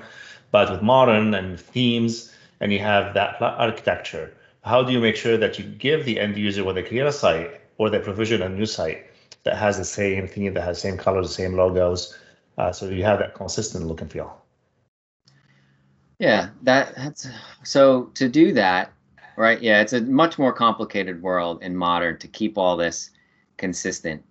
But 0.51 0.71
with 0.71 0.81
modern 0.81 1.33
and 1.33 1.59
themes, 1.59 2.33
and 2.61 2.71
you 2.71 2.79
have 2.79 3.13
that 3.15 3.41
architecture, 3.41 4.33
how 4.61 4.81
do 4.81 4.93
you 4.93 5.01
make 5.01 5.17
sure 5.17 5.35
that 5.35 5.59
you 5.59 5.65
give 5.65 6.05
the 6.05 6.21
end 6.21 6.37
user 6.37 6.63
when 6.63 6.75
they 6.75 6.83
create 6.83 7.05
a 7.05 7.11
site 7.11 7.59
or 7.77 7.89
they 7.89 7.99
provision 7.99 8.41
a 8.41 8.47
new 8.47 8.65
site 8.65 9.05
that 9.43 9.55
has 9.57 9.77
the 9.77 9.85
same 9.85 10.27
theme, 10.27 10.53
that 10.53 10.63
has 10.63 10.77
the 10.77 10.81
same 10.89 10.97
colors, 10.97 11.27
the 11.27 11.33
same 11.33 11.53
logos, 11.55 12.17
uh, 12.57 12.71
so 12.71 12.89
you 12.89 13.03
have 13.03 13.19
that 13.19 13.35
consistent 13.35 13.85
look 13.85 14.01
and 14.01 14.11
feel? 14.11 14.41
Yeah, 16.19 16.49
that 16.63 16.95
that's 16.95 17.27
so 17.63 18.05
to 18.15 18.29
do 18.29 18.53
that, 18.53 18.93
right? 19.35 19.61
Yeah, 19.61 19.81
it's 19.81 19.93
a 19.93 20.01
much 20.01 20.37
more 20.39 20.53
complicated 20.53 21.21
world 21.21 21.63
in 21.63 21.75
modern 21.75 22.17
to 22.19 22.27
keep 22.27 22.57
all 22.57 22.77
this 22.77 23.11
consistent. 23.57 24.23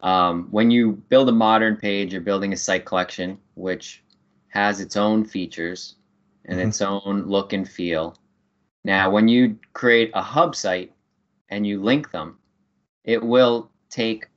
Um, 0.00 0.48
when 0.50 0.70
you 0.70 0.92
build 1.08 1.28
a 1.28 1.32
modern 1.32 1.76
page, 1.76 2.12
you're 2.12 2.22
building 2.22 2.52
a 2.52 2.56
site 2.56 2.84
collection 2.84 3.38
which 3.54 4.02
has 4.48 4.80
its 4.80 4.96
own 4.96 5.24
features 5.24 5.96
and 6.46 6.58
Mhm. 6.58 6.68
its 6.68 6.80
own 6.80 7.24
look 7.26 7.52
and 7.52 7.68
feel. 7.68 8.16
Now, 8.84 9.10
when 9.10 9.28
you 9.28 9.58
create 9.72 10.10
a 10.14 10.22
hub 10.22 10.54
site 10.56 10.92
and 11.50 11.66
you 11.66 11.82
link 11.82 12.10
them, 12.10 12.38
it 13.04 13.22
will 13.22 13.70
take 13.90 14.28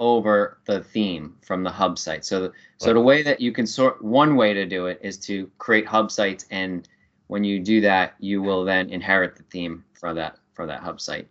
over 0.00 0.58
the 0.64 0.82
theme 0.82 1.36
from 1.42 1.62
the 1.62 1.70
hub 1.70 1.98
site. 1.98 2.24
So, 2.24 2.50
so 2.78 2.92
the 2.92 3.00
way 3.00 3.22
that 3.22 3.40
you 3.40 3.52
can 3.52 3.66
sort 3.66 4.02
one 4.02 4.34
way 4.34 4.54
to 4.54 4.66
do 4.66 4.86
it 4.86 4.98
is 5.02 5.18
to 5.18 5.48
create 5.58 5.86
hub 5.86 6.10
sites 6.10 6.46
and 6.50 6.88
when 7.30 7.44
you 7.44 7.60
do 7.60 7.80
that, 7.82 8.14
you 8.18 8.42
will 8.42 8.64
then 8.64 8.90
inherit 8.90 9.36
the 9.36 9.44
theme 9.44 9.84
for 9.92 10.12
that 10.14 10.38
for 10.52 10.66
that 10.66 10.80
hub 10.82 11.00
site. 11.00 11.28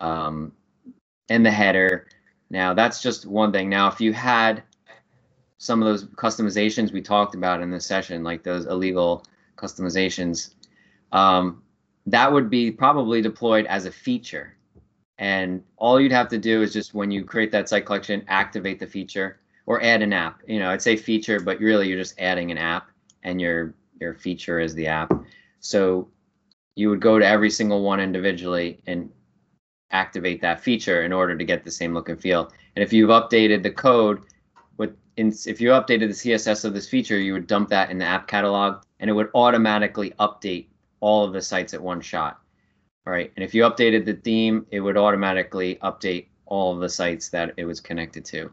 Um, 0.00 0.52
and 1.28 1.44
the 1.44 1.50
header. 1.50 2.06
Now 2.48 2.72
that's 2.72 3.02
just 3.02 3.26
one 3.26 3.52
thing. 3.52 3.68
Now 3.68 3.88
if 3.88 4.00
you 4.00 4.14
had 4.14 4.62
some 5.58 5.82
of 5.82 5.86
those 5.86 6.04
customizations 6.04 6.92
we 6.92 7.02
talked 7.02 7.34
about 7.34 7.60
in 7.60 7.70
this 7.70 7.84
session, 7.84 8.24
like 8.24 8.42
those 8.42 8.64
illegal 8.66 9.26
customizations, 9.56 10.54
um, 11.12 11.62
that 12.06 12.32
would 12.32 12.48
be 12.48 12.70
probably 12.70 13.20
deployed 13.20 13.66
as 13.66 13.84
a 13.84 13.90
feature. 13.90 14.56
And 15.18 15.62
all 15.76 16.00
you'd 16.00 16.12
have 16.12 16.28
to 16.28 16.38
do 16.38 16.62
is 16.62 16.72
just 16.72 16.94
when 16.94 17.10
you 17.10 17.24
create 17.24 17.50
that 17.52 17.68
site 17.68 17.86
collection, 17.86 18.24
activate 18.28 18.78
the 18.78 18.86
feature 18.86 19.40
or 19.66 19.82
add 19.82 20.00
an 20.00 20.12
app. 20.12 20.40
You 20.46 20.60
know, 20.60 20.70
I'd 20.70 20.82
say 20.82 20.96
feature, 20.96 21.40
but 21.40 21.58
really 21.58 21.88
you're 21.88 21.98
just 21.98 22.18
adding 22.20 22.50
an 22.50 22.58
app 22.58 22.88
and 23.24 23.40
your 23.40 23.74
your 24.00 24.14
feature 24.14 24.60
is 24.60 24.74
the 24.74 24.86
app. 24.86 25.12
So 25.60 26.08
you 26.76 26.88
would 26.88 27.00
go 27.00 27.18
to 27.18 27.26
every 27.26 27.50
single 27.50 27.82
one 27.82 27.98
individually 27.98 28.80
and 28.86 29.10
activate 29.90 30.40
that 30.40 30.60
feature 30.60 31.02
in 31.02 31.12
order 31.12 31.36
to 31.36 31.44
get 31.44 31.64
the 31.64 31.70
same 31.70 31.94
look 31.94 32.08
and 32.08 32.20
feel. 32.20 32.52
And 32.76 32.82
if 32.84 32.92
you've 32.92 33.10
updated 33.10 33.64
the 33.64 33.70
code 33.72 34.22
with 34.76 34.94
in, 35.16 35.34
if 35.46 35.60
you 35.60 35.70
updated 35.70 36.08
the 36.08 36.30
CSS 36.30 36.64
of 36.64 36.74
this 36.74 36.88
feature, 36.88 37.18
you 37.18 37.32
would 37.32 37.48
dump 37.48 37.68
that 37.70 37.90
in 37.90 37.98
the 37.98 38.04
app 38.04 38.28
catalog 38.28 38.82
and 39.00 39.10
it 39.10 39.14
would 39.14 39.30
automatically 39.34 40.12
update 40.20 40.66
all 41.00 41.24
of 41.24 41.32
the 41.32 41.42
sites 41.42 41.74
at 41.74 41.82
one 41.82 42.00
shot. 42.00 42.40
All 43.08 43.14
right. 43.14 43.32
And 43.36 43.42
if 43.42 43.54
you 43.54 43.62
updated 43.62 44.04
the 44.04 44.12
theme, 44.12 44.66
it 44.70 44.80
would 44.80 44.98
automatically 44.98 45.76
update 45.76 46.26
all 46.44 46.74
of 46.74 46.80
the 46.80 46.90
sites 46.90 47.30
that 47.30 47.54
it 47.56 47.64
was 47.64 47.80
connected 47.80 48.26
to. 48.26 48.50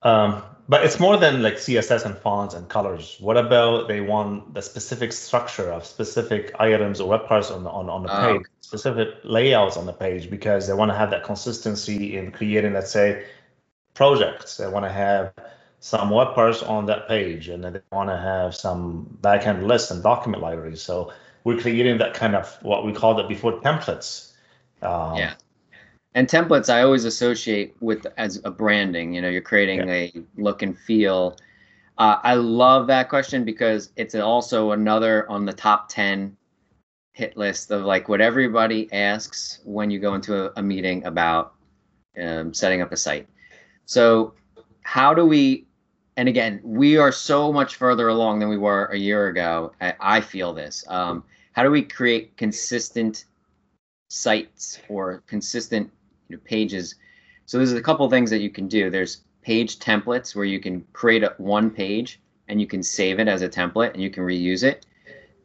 Um, 0.00 0.42
but 0.70 0.86
it's 0.86 0.98
more 0.98 1.18
than 1.18 1.42
like 1.42 1.56
CSS 1.56 2.06
and 2.06 2.16
fonts 2.16 2.54
and 2.54 2.66
colors. 2.66 3.18
What 3.20 3.36
about 3.36 3.88
they 3.88 4.00
want 4.00 4.54
the 4.54 4.62
specific 4.62 5.12
structure 5.12 5.70
of 5.70 5.84
specific 5.84 6.54
items 6.58 6.98
or 6.98 7.10
web 7.10 7.26
parts 7.26 7.50
on 7.50 7.62
the, 7.62 7.68
on, 7.68 7.90
on 7.90 8.04
the 8.04 8.08
Oh. 8.10 8.38
page, 8.38 8.46
specific 8.62 9.08
layouts 9.24 9.76
on 9.76 9.84
the 9.84 9.92
page, 9.92 10.30
because 10.30 10.66
they 10.66 10.72
want 10.72 10.90
to 10.90 10.96
have 10.96 11.10
that 11.10 11.22
consistency 11.22 12.16
in 12.16 12.32
creating, 12.32 12.72
let's 12.72 12.90
say, 12.90 13.26
projects. 13.92 14.56
They 14.56 14.66
want 14.66 14.86
to 14.86 14.92
have 14.92 15.34
some 15.80 16.08
web 16.08 16.34
parts 16.34 16.62
on 16.62 16.86
that 16.86 17.06
page, 17.06 17.50
and 17.50 17.62
then 17.62 17.74
they 17.74 17.82
want 17.92 18.08
to 18.08 18.16
have 18.16 18.54
some 18.54 19.18
backend 19.20 19.66
lists 19.66 19.90
and 19.90 20.02
document 20.02 20.42
libraries. 20.42 20.80
So 20.80 21.12
we're 21.44 21.58
creating 21.58 21.98
that 21.98 22.14
kind 22.14 22.34
of 22.34 22.56
what 22.62 22.84
we 22.84 22.92
called 22.92 23.20
it 23.20 23.28
before 23.28 23.60
templates. 23.60 24.32
Um, 24.82 25.16
Yeah. 25.16 25.34
And 26.14 26.26
templates 26.26 26.72
I 26.72 26.82
always 26.82 27.04
associate 27.04 27.76
with 27.80 28.06
as 28.16 28.40
a 28.44 28.50
branding. 28.50 29.14
You 29.14 29.22
know, 29.22 29.28
you're 29.28 29.42
creating 29.42 29.88
a 29.88 30.12
look 30.36 30.62
and 30.62 30.76
feel. 30.76 31.36
Uh, 31.98 32.16
I 32.22 32.34
love 32.34 32.86
that 32.88 33.08
question 33.08 33.44
because 33.44 33.92
it's 33.96 34.14
also 34.14 34.72
another 34.72 35.30
on 35.30 35.44
the 35.44 35.52
top 35.52 35.88
10 35.88 36.36
hit 37.12 37.36
list 37.36 37.70
of 37.70 37.82
like 37.84 38.08
what 38.08 38.20
everybody 38.20 38.92
asks 38.92 39.60
when 39.64 39.90
you 39.90 39.98
go 39.98 40.14
into 40.14 40.46
a, 40.46 40.52
a 40.56 40.62
meeting 40.62 41.04
about 41.04 41.54
um, 42.20 42.52
setting 42.54 42.82
up 42.82 42.92
a 42.92 42.96
site. 42.96 43.28
So, 43.84 44.34
how 44.82 45.14
do 45.14 45.26
we, 45.26 45.66
and 46.20 46.28
again, 46.28 46.60
we 46.62 46.98
are 46.98 47.12
so 47.12 47.50
much 47.50 47.76
further 47.76 48.08
along 48.08 48.40
than 48.40 48.50
we 48.50 48.58
were 48.58 48.84
a 48.92 48.96
year 48.96 49.28
ago. 49.28 49.72
I, 49.80 49.94
I 49.98 50.20
feel 50.20 50.52
this. 50.52 50.84
Um, 50.86 51.24
how 51.52 51.62
do 51.62 51.70
we 51.70 51.82
create 51.82 52.36
consistent 52.36 53.24
sites 54.10 54.80
or 54.90 55.22
consistent 55.26 55.90
you 56.28 56.36
know, 56.36 56.42
pages. 56.44 56.96
So 57.46 57.56
there's 57.56 57.72
a 57.72 57.80
couple 57.80 58.08
things 58.10 58.28
that 58.30 58.40
you 58.40 58.50
can 58.50 58.68
do. 58.68 58.90
There's 58.90 59.22
page 59.40 59.78
templates 59.78 60.36
where 60.36 60.44
you 60.44 60.60
can 60.60 60.84
create 60.92 61.22
a, 61.22 61.34
one 61.38 61.70
page 61.70 62.20
and 62.48 62.60
you 62.60 62.66
can 62.66 62.82
save 62.82 63.18
it 63.18 63.28
as 63.28 63.40
a 63.40 63.48
template 63.48 63.94
and 63.94 64.02
you 64.02 64.10
can 64.10 64.24
reuse 64.24 64.62
it. 64.62 64.84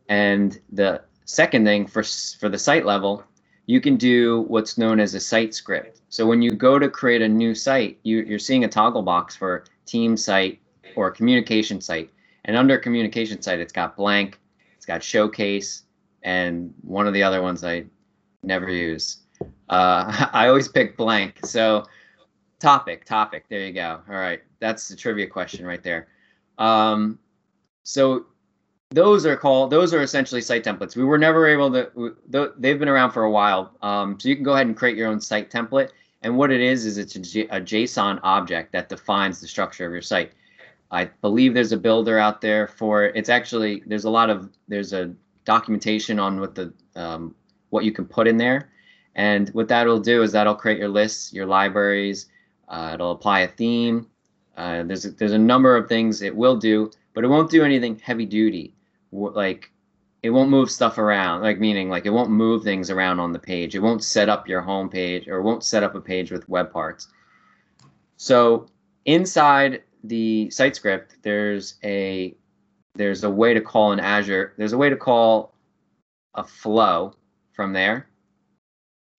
And 0.09 0.59
the 0.71 1.01
second 1.23 1.63
thing 1.65 1.87
for 1.87 2.03
for 2.03 2.49
the 2.49 2.57
site 2.57 2.85
level, 2.85 3.23
you 3.65 3.79
can 3.79 3.95
do 3.95 4.41
what's 4.47 4.77
known 4.77 4.99
as 4.99 5.13
a 5.13 5.19
site 5.19 5.53
script. 5.53 6.01
So 6.09 6.25
when 6.27 6.41
you 6.41 6.51
go 6.51 6.77
to 6.77 6.89
create 6.89 7.21
a 7.21 7.27
new 7.27 7.55
site, 7.55 7.99
you, 8.03 8.23
you're 8.23 8.39
seeing 8.39 8.65
a 8.65 8.67
toggle 8.67 9.01
box 9.01 9.35
for 9.35 9.63
team 9.85 10.17
site 10.17 10.59
or 10.95 11.11
communication 11.11 11.81
site. 11.81 12.09
And 12.45 12.55
under 12.55 12.77
communication 12.77 13.41
site, 13.41 13.59
it's 13.59 13.73
got 13.73 13.97
blank, 13.97 14.39
it's 14.75 14.85
got 14.85 15.03
showcase, 15.03 15.83
and 16.23 16.73
one 16.81 17.07
of 17.07 17.13
the 17.13 17.23
other 17.23 17.41
ones 17.41 17.63
I 17.63 17.85
never 18.43 18.69
use. 18.69 19.17
Uh, 19.69 20.27
I 20.33 20.47
always 20.47 20.67
pick 20.67 20.97
blank. 20.97 21.45
So 21.45 21.85
topic, 22.59 23.05
topic. 23.05 23.45
There 23.49 23.61
you 23.61 23.73
go. 23.73 24.01
All 24.09 24.15
right, 24.15 24.41
that's 24.59 24.87
the 24.87 24.95
trivia 24.95 25.27
question 25.27 25.65
right 25.65 25.83
there. 25.83 26.07
Um, 26.57 27.19
so 27.83 28.25
those 28.91 29.25
are 29.25 29.35
called. 29.35 29.71
Those 29.71 29.93
are 29.93 30.01
essentially 30.01 30.41
site 30.41 30.63
templates. 30.63 30.95
We 30.95 31.03
were 31.03 31.17
never 31.17 31.47
able 31.47 31.71
to. 31.71 32.15
They've 32.57 32.79
been 32.79 32.89
around 32.89 33.11
for 33.11 33.23
a 33.23 33.31
while. 33.31 33.75
Um, 33.81 34.19
so 34.19 34.29
you 34.29 34.35
can 34.35 34.43
go 34.43 34.53
ahead 34.53 34.67
and 34.67 34.77
create 34.77 34.97
your 34.97 35.07
own 35.07 35.19
site 35.19 35.51
template. 35.51 35.89
And 36.21 36.37
what 36.37 36.51
it 36.51 36.61
is 36.61 36.85
is 36.85 36.97
it's 36.97 37.15
a, 37.15 37.19
JSON 37.61 38.19
object 38.23 38.71
that 38.71 38.89
defines 38.89 39.39
the 39.39 39.47
structure 39.47 39.85
of 39.85 39.91
your 39.91 40.01
site. 40.01 40.31
I 40.95 41.05
believe 41.21 41.53
there's 41.53 41.73
a 41.73 41.77
builder 41.77 42.17
out 42.17 42.41
there 42.41 42.67
for. 42.67 43.05
It's 43.05 43.29
actually 43.29 43.83
there's 43.85 44.05
a 44.05 44.09
lot 44.09 44.29
of 44.29 44.49
there's 44.67 44.93
a 44.93 45.13
documentation 45.43 46.19
on 46.19 46.39
what 46.39 46.55
the 46.55 46.73
um, 46.95 47.35
what 47.69 47.83
you 47.83 47.91
can 47.91 48.05
put 48.05 48.27
in 48.27 48.37
there. 48.37 48.71
And 49.15 49.49
what 49.49 49.67
that'll 49.67 49.99
do 49.99 50.23
is 50.23 50.31
that'll 50.31 50.55
create 50.55 50.79
your 50.79 50.89
lists, 50.89 51.33
your 51.33 51.45
libraries. 51.45 52.27
Uh, 52.67 52.91
it'll 52.93 53.11
apply 53.11 53.41
a 53.41 53.47
theme. 53.47 54.07
Uh, 54.57 54.83
there's 54.83 55.05
a, 55.05 55.11
there's 55.11 55.33
a 55.33 55.37
number 55.37 55.75
of 55.75 55.87
things 55.87 56.21
it 56.21 56.35
will 56.35 56.55
do, 56.55 56.89
but 57.13 57.23
it 57.23 57.27
won't 57.27 57.51
do 57.51 57.63
anything 57.63 57.99
heavy 57.99 58.25
duty. 58.25 58.73
Like 59.11 59.71
it 60.23 60.29
won't 60.29 60.49
move 60.49 60.71
stuff 60.71 60.97
around. 60.97 61.41
Like 61.41 61.59
meaning 61.59 61.89
like 61.89 62.05
it 62.05 62.09
won't 62.11 62.29
move 62.29 62.63
things 62.63 62.89
around 62.89 63.19
on 63.19 63.33
the 63.33 63.39
page. 63.39 63.75
It 63.75 63.79
won't 63.79 64.03
set 64.03 64.29
up 64.29 64.47
your 64.47 64.61
home 64.61 64.89
page 64.89 65.27
or 65.27 65.41
won't 65.41 65.63
set 65.63 65.83
up 65.83 65.95
a 65.95 66.01
page 66.01 66.31
with 66.31 66.47
web 66.49 66.71
parts. 66.71 67.07
So 68.17 68.67
inside 69.05 69.83
the 70.07 70.49
site 70.49 70.75
script, 70.75 71.17
there's 71.21 71.75
a 71.83 72.35
there's 72.95 73.23
a 73.23 73.29
way 73.29 73.53
to 73.53 73.61
call 73.61 73.91
an 73.91 73.99
Azure. 73.99 74.53
There's 74.57 74.73
a 74.73 74.77
way 74.77 74.89
to 74.89 74.95
call 74.95 75.53
a 76.33 76.43
flow 76.43 77.13
from 77.53 77.73
there 77.73 78.07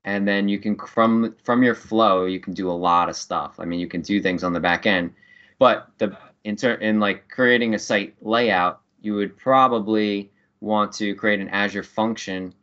and 0.06 0.26
then 0.26 0.48
you 0.48 0.58
can 0.58 0.76
from 0.76 1.34
from 1.42 1.62
your 1.62 1.74
flow 1.74 2.24
you 2.24 2.40
can 2.40 2.54
do 2.54 2.70
a 2.70 2.72
lot 2.72 3.08
of 3.10 3.16
stuff 3.16 3.56
i 3.58 3.64
mean 3.64 3.78
you 3.78 3.88
can 3.88 4.00
do 4.00 4.22
things 4.22 4.42
on 4.42 4.52
the 4.54 4.60
back 4.60 4.86
end 4.86 5.12
but 5.58 5.90
the 5.98 6.16
in, 6.44 6.56
ter- 6.56 6.74
in 6.74 7.00
like 7.00 7.28
creating 7.28 7.74
a 7.74 7.78
site 7.78 8.14
layout 8.22 8.80
you 9.02 9.14
would 9.14 9.36
probably 9.36 10.30
want 10.60 10.92
to 10.92 11.14
create 11.14 11.40
an 11.40 11.48
azure 11.48 11.82
function 11.82 12.54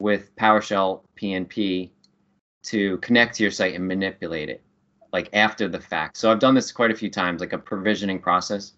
with 0.00 0.34
powershell 0.36 1.02
pnp 1.16 1.88
to 2.62 2.98
connect 2.98 3.36
to 3.36 3.42
your 3.42 3.52
site 3.52 3.74
and 3.74 3.86
manipulate 3.86 4.50
it 4.50 4.62
like 5.12 5.28
after 5.32 5.68
the 5.68 5.80
fact 5.80 6.16
so 6.16 6.30
i've 6.30 6.38
done 6.38 6.54
this 6.54 6.72
quite 6.72 6.90
a 6.90 6.94
few 6.94 7.10
times 7.10 7.40
like 7.40 7.52
a 7.52 7.58
provisioning 7.58 8.18
process 8.18 8.72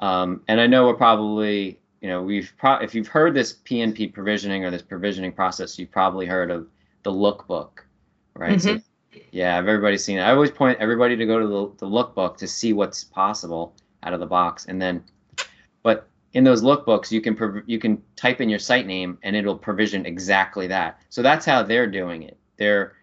um, 0.00 0.42
and 0.48 0.60
i 0.60 0.66
know 0.66 0.86
we're 0.86 0.94
probably 0.94 1.78
you 2.00 2.08
know 2.08 2.22
we've 2.22 2.52
pro- 2.58 2.78
if 2.78 2.94
you've 2.94 3.08
heard 3.08 3.34
this 3.34 3.52
pnp 3.64 4.12
provisioning 4.12 4.64
or 4.64 4.70
this 4.70 4.82
provisioning 4.82 5.32
process 5.32 5.78
you've 5.78 5.90
probably 5.90 6.26
heard 6.26 6.50
of 6.50 6.66
the 7.02 7.12
lookbook, 7.12 7.70
right? 8.34 8.60
So, 8.60 8.78
yeah, 9.32 9.56
everybody's 9.56 10.04
seen 10.04 10.18
it. 10.18 10.22
I 10.22 10.32
always 10.32 10.50
point 10.50 10.78
everybody 10.78 11.16
to 11.16 11.26
go 11.26 11.38
to 11.38 11.46
the, 11.46 11.86
the 11.86 11.86
lookbook 11.86 12.36
to 12.38 12.46
see 12.46 12.72
what's 12.72 13.04
possible 13.04 13.74
out 14.02 14.12
of 14.12 14.20
the 14.20 14.26
box, 14.26 14.66
and 14.66 14.80
then, 14.80 15.02
but 15.82 16.08
in 16.34 16.44
those 16.44 16.62
lookbooks, 16.62 17.10
you 17.10 17.20
can 17.20 17.34
prov- 17.34 17.62
you 17.66 17.78
can 17.78 18.02
type 18.16 18.40
in 18.40 18.48
your 18.48 18.58
site 18.58 18.86
name 18.86 19.18
and 19.22 19.34
it'll 19.34 19.56
provision 19.56 20.04
exactly 20.04 20.66
that. 20.66 21.00
So 21.08 21.22
that's 21.22 21.46
how 21.46 21.62
they're 21.62 21.86
doing 21.86 22.22
it. 22.22 22.36
They're 22.58 22.94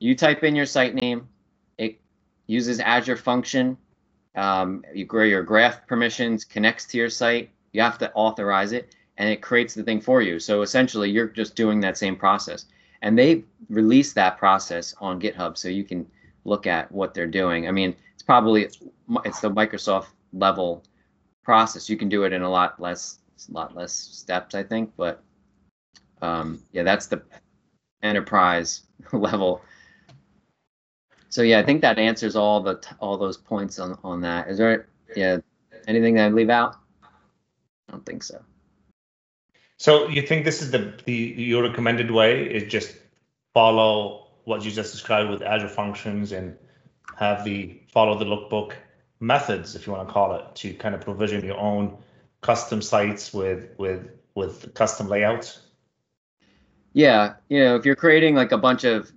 you 0.00 0.16
type 0.16 0.42
in 0.42 0.56
your 0.56 0.66
site 0.66 0.94
name, 0.96 1.28
uses 2.52 2.80
Azure 2.80 3.16
function. 3.16 3.76
Um, 4.34 4.84
you 4.94 5.04
grow 5.04 5.24
your 5.24 5.42
graph 5.42 5.86
permissions, 5.86 6.44
connects 6.44 6.86
to 6.86 6.98
your 6.98 7.10
site. 7.10 7.50
You 7.72 7.82
have 7.82 7.98
to 7.98 8.12
authorize 8.12 8.72
it, 8.72 8.94
and 9.16 9.28
it 9.28 9.42
creates 9.42 9.74
the 9.74 9.82
thing 9.82 10.00
for 10.00 10.22
you. 10.22 10.38
So 10.38 10.62
essentially, 10.62 11.10
you're 11.10 11.28
just 11.28 11.54
doing 11.56 11.80
that 11.80 11.98
same 11.98 12.16
process 12.16 12.66
and 13.02 13.18
they 13.18 13.44
release 13.68 14.12
that 14.14 14.38
process 14.38 14.94
on 15.00 15.20
GitHub 15.20 15.58
so 15.58 15.68
you 15.68 15.84
can 15.84 16.06
look 16.44 16.66
at 16.66 16.90
what 16.90 17.12
they're 17.12 17.26
doing. 17.26 17.68
I 17.68 17.72
mean, 17.72 17.94
it's 18.14 18.22
probably 18.22 18.62
it's 18.62 19.40
the 19.40 19.50
Microsoft 19.50 20.06
level 20.32 20.84
process. 21.42 21.90
You 21.90 21.96
can 21.96 22.08
do 22.08 22.22
it 22.24 22.32
in 22.32 22.42
a 22.42 22.50
lot 22.50 22.80
less 22.80 23.18
lot 23.50 23.74
less 23.74 23.92
steps, 23.92 24.54
I 24.54 24.62
think, 24.62 24.92
but 24.96 25.22
um, 26.22 26.62
yeah, 26.72 26.84
that's 26.84 27.08
the 27.08 27.22
enterprise 28.02 28.82
level. 29.12 29.60
So 31.32 31.40
yeah, 31.40 31.60
I 31.60 31.62
think 31.62 31.80
that 31.80 31.98
answers 31.98 32.36
all 32.36 32.60
the 32.60 32.78
all 33.00 33.16
those 33.16 33.38
points 33.38 33.78
on 33.78 33.98
on 34.04 34.20
that. 34.20 34.50
Is 34.50 34.58
there 34.58 34.88
yeah 35.16 35.38
anything 35.88 36.16
that 36.16 36.26
I 36.26 36.28
leave 36.28 36.50
out? 36.50 36.76
I 37.88 37.92
don't 37.92 38.04
think 38.04 38.22
so. 38.22 38.42
So 39.78 40.08
you 40.08 40.20
think 40.20 40.44
this 40.44 40.60
is 40.60 40.72
the, 40.72 40.92
the 41.06 41.14
your 41.14 41.62
recommended 41.62 42.10
way 42.10 42.44
is 42.44 42.70
just 42.70 42.98
follow 43.54 44.28
what 44.44 44.62
you 44.62 44.70
just 44.70 44.92
described 44.92 45.30
with 45.30 45.40
Azure 45.40 45.70
functions 45.70 46.32
and 46.32 46.54
have 47.16 47.44
the 47.44 47.80
follow 47.90 48.18
the 48.18 48.26
lookbook 48.26 48.74
methods, 49.18 49.74
if 49.74 49.86
you 49.86 49.94
want 49.94 50.06
to 50.06 50.12
call 50.12 50.34
it, 50.34 50.54
to 50.56 50.74
kind 50.74 50.94
of 50.94 51.00
provision 51.00 51.42
your 51.42 51.56
own 51.56 51.96
custom 52.42 52.82
sites 52.82 53.32
with 53.32 53.70
with 53.78 54.10
with 54.34 54.74
custom 54.74 55.08
layouts? 55.08 55.60
Yeah, 56.92 57.36
you 57.48 57.58
know, 57.58 57.76
if 57.76 57.86
you're 57.86 57.96
creating 57.96 58.34
like 58.34 58.52
a 58.52 58.58
bunch 58.58 58.84
of, 58.84 59.10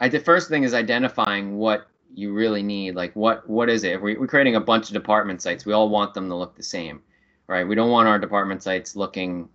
I 0.00 0.08
the 0.08 0.18
first 0.18 0.48
thing 0.48 0.64
is 0.64 0.74
identifying 0.74 1.58
what 1.58 1.86
you 2.12 2.32
really 2.32 2.62
need. 2.62 2.94
Like, 2.94 3.14
what 3.14 3.48
what 3.48 3.68
is 3.68 3.84
it? 3.84 4.00
We, 4.00 4.16
we're 4.16 4.26
creating 4.26 4.56
a 4.56 4.60
bunch 4.60 4.88
of 4.88 4.94
department 4.94 5.42
sites. 5.42 5.66
We 5.66 5.74
all 5.74 5.90
want 5.90 6.14
them 6.14 6.28
to 6.28 6.34
look 6.34 6.56
the 6.56 6.62
same, 6.62 7.02
right? 7.46 7.68
We 7.68 7.74
don't 7.74 7.90
want 7.90 8.08
our 8.08 8.18
department 8.18 8.62
sites 8.62 8.96
looking, 8.96 9.48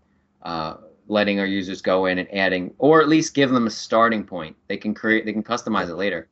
uh, 0.44 0.76
letting 1.08 1.40
our 1.40 1.46
users 1.46 1.82
go 1.82 2.06
in 2.06 2.20
and 2.20 2.34
adding, 2.34 2.74
or 2.78 3.02
at 3.02 3.10
least 3.10 3.34
give 3.34 3.50
them 3.50 3.68
a 3.68 3.72
starting 3.72 4.24
point. 4.24 4.56
They 4.68 4.78
can 4.78 4.94
create, 4.94 5.26
they 5.26 5.34
can 5.34 5.44
customize 5.44 5.90
it 5.90 5.96
later. 5.96 6.30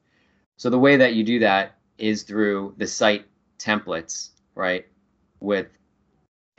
So 0.58 0.69
the 0.69 0.80
way 0.80 0.95
that 0.95 1.15
you 1.15 1.23
do 1.23 1.39
that 1.39 1.78
is 1.97 2.23
through 2.23 2.76
the 2.78 2.88
site 2.88 3.26
templates, 3.58 4.30
right? 4.56 4.86
With 5.39 5.67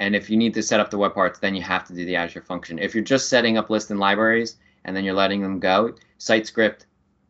and 0.01 0.17
if 0.17 0.29
you 0.29 0.37
need 0.37 0.55
to 0.55 0.63
set 0.63 0.81
up 0.81 0.91
the 0.91 0.99
web 0.99 1.15
parts, 1.15 1.39
then 1.39 1.55
you 1.55 1.63
have 1.63 1.87
to 1.87 1.95
do 1.95 2.05
the 2.05 2.17
Azure 2.17 2.43
function. 2.43 2.81
If 2.81 2.97
you're 2.97 3.05
just 3.05 3.29
setting 3.29 3.57
up 3.57 3.71
lists 3.71 3.93
and 3.93 4.01
libraries 4.01 4.57
and 4.85 4.97
then 4.97 5.05
you're 5.05 5.15
letting 5.15 5.41
them 5.41 5.61
go, 5.61 5.95
site 6.19 6.49
script, 6.49 6.87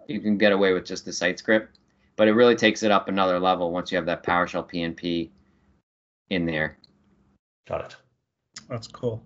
you 0.09 0.21
can 0.21 0.37
get 0.39 0.53
away 0.53 0.73
with 0.73 0.85
just 0.85 1.05
the 1.05 1.13
site 1.13 1.39
script, 1.39 1.79
but 2.17 2.29
it 2.29 2.33
really 2.33 2.57
takes 2.57 2.83
it 2.83 2.91
up 2.91 3.09
another 3.09 3.39
level 3.39 3.71
once 3.71 3.91
you 3.91 3.97
have 3.97 4.07
that 4.07 4.23
PowerShell 4.23 4.71
PNP 4.71 5.31
in 6.31 6.47
there. 6.47 6.79
Got 7.69 7.85
it. 7.85 7.97
That's 8.69 8.87
cool. 8.87 9.23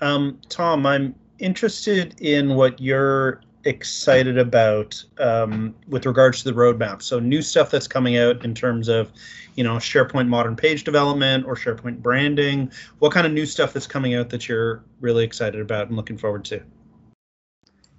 Um, 0.00 0.40
Tom, 0.48 0.86
I'm 0.86 1.14
interested 1.38 2.20
in 2.20 2.54
what 2.54 2.80
you're 2.80 3.40
excited 3.64 4.38
about 4.38 5.02
um, 5.18 5.74
with 5.88 6.06
regards 6.06 6.42
to 6.42 6.52
the 6.52 6.58
roadmap. 6.58 7.02
So 7.02 7.18
new 7.18 7.42
stuff 7.42 7.70
that's 7.70 7.88
coming 7.88 8.16
out 8.16 8.44
in 8.44 8.54
terms 8.54 8.88
of, 8.88 9.12
you 9.54 9.64
know, 9.64 9.76
SharePoint 9.76 10.28
modern 10.28 10.56
page 10.56 10.84
development 10.84 11.46
or 11.46 11.54
SharePoint 11.54 12.02
branding. 12.02 12.70
What 12.98 13.12
kind 13.12 13.26
of 13.26 13.32
new 13.32 13.46
stuff 13.46 13.72
that's 13.72 13.86
coming 13.86 14.14
out 14.14 14.28
that 14.30 14.48
you're 14.48 14.82
really 15.00 15.24
excited 15.24 15.60
about 15.60 15.88
and 15.88 15.96
looking 15.96 16.18
forward 16.18 16.44
to? 16.46 16.62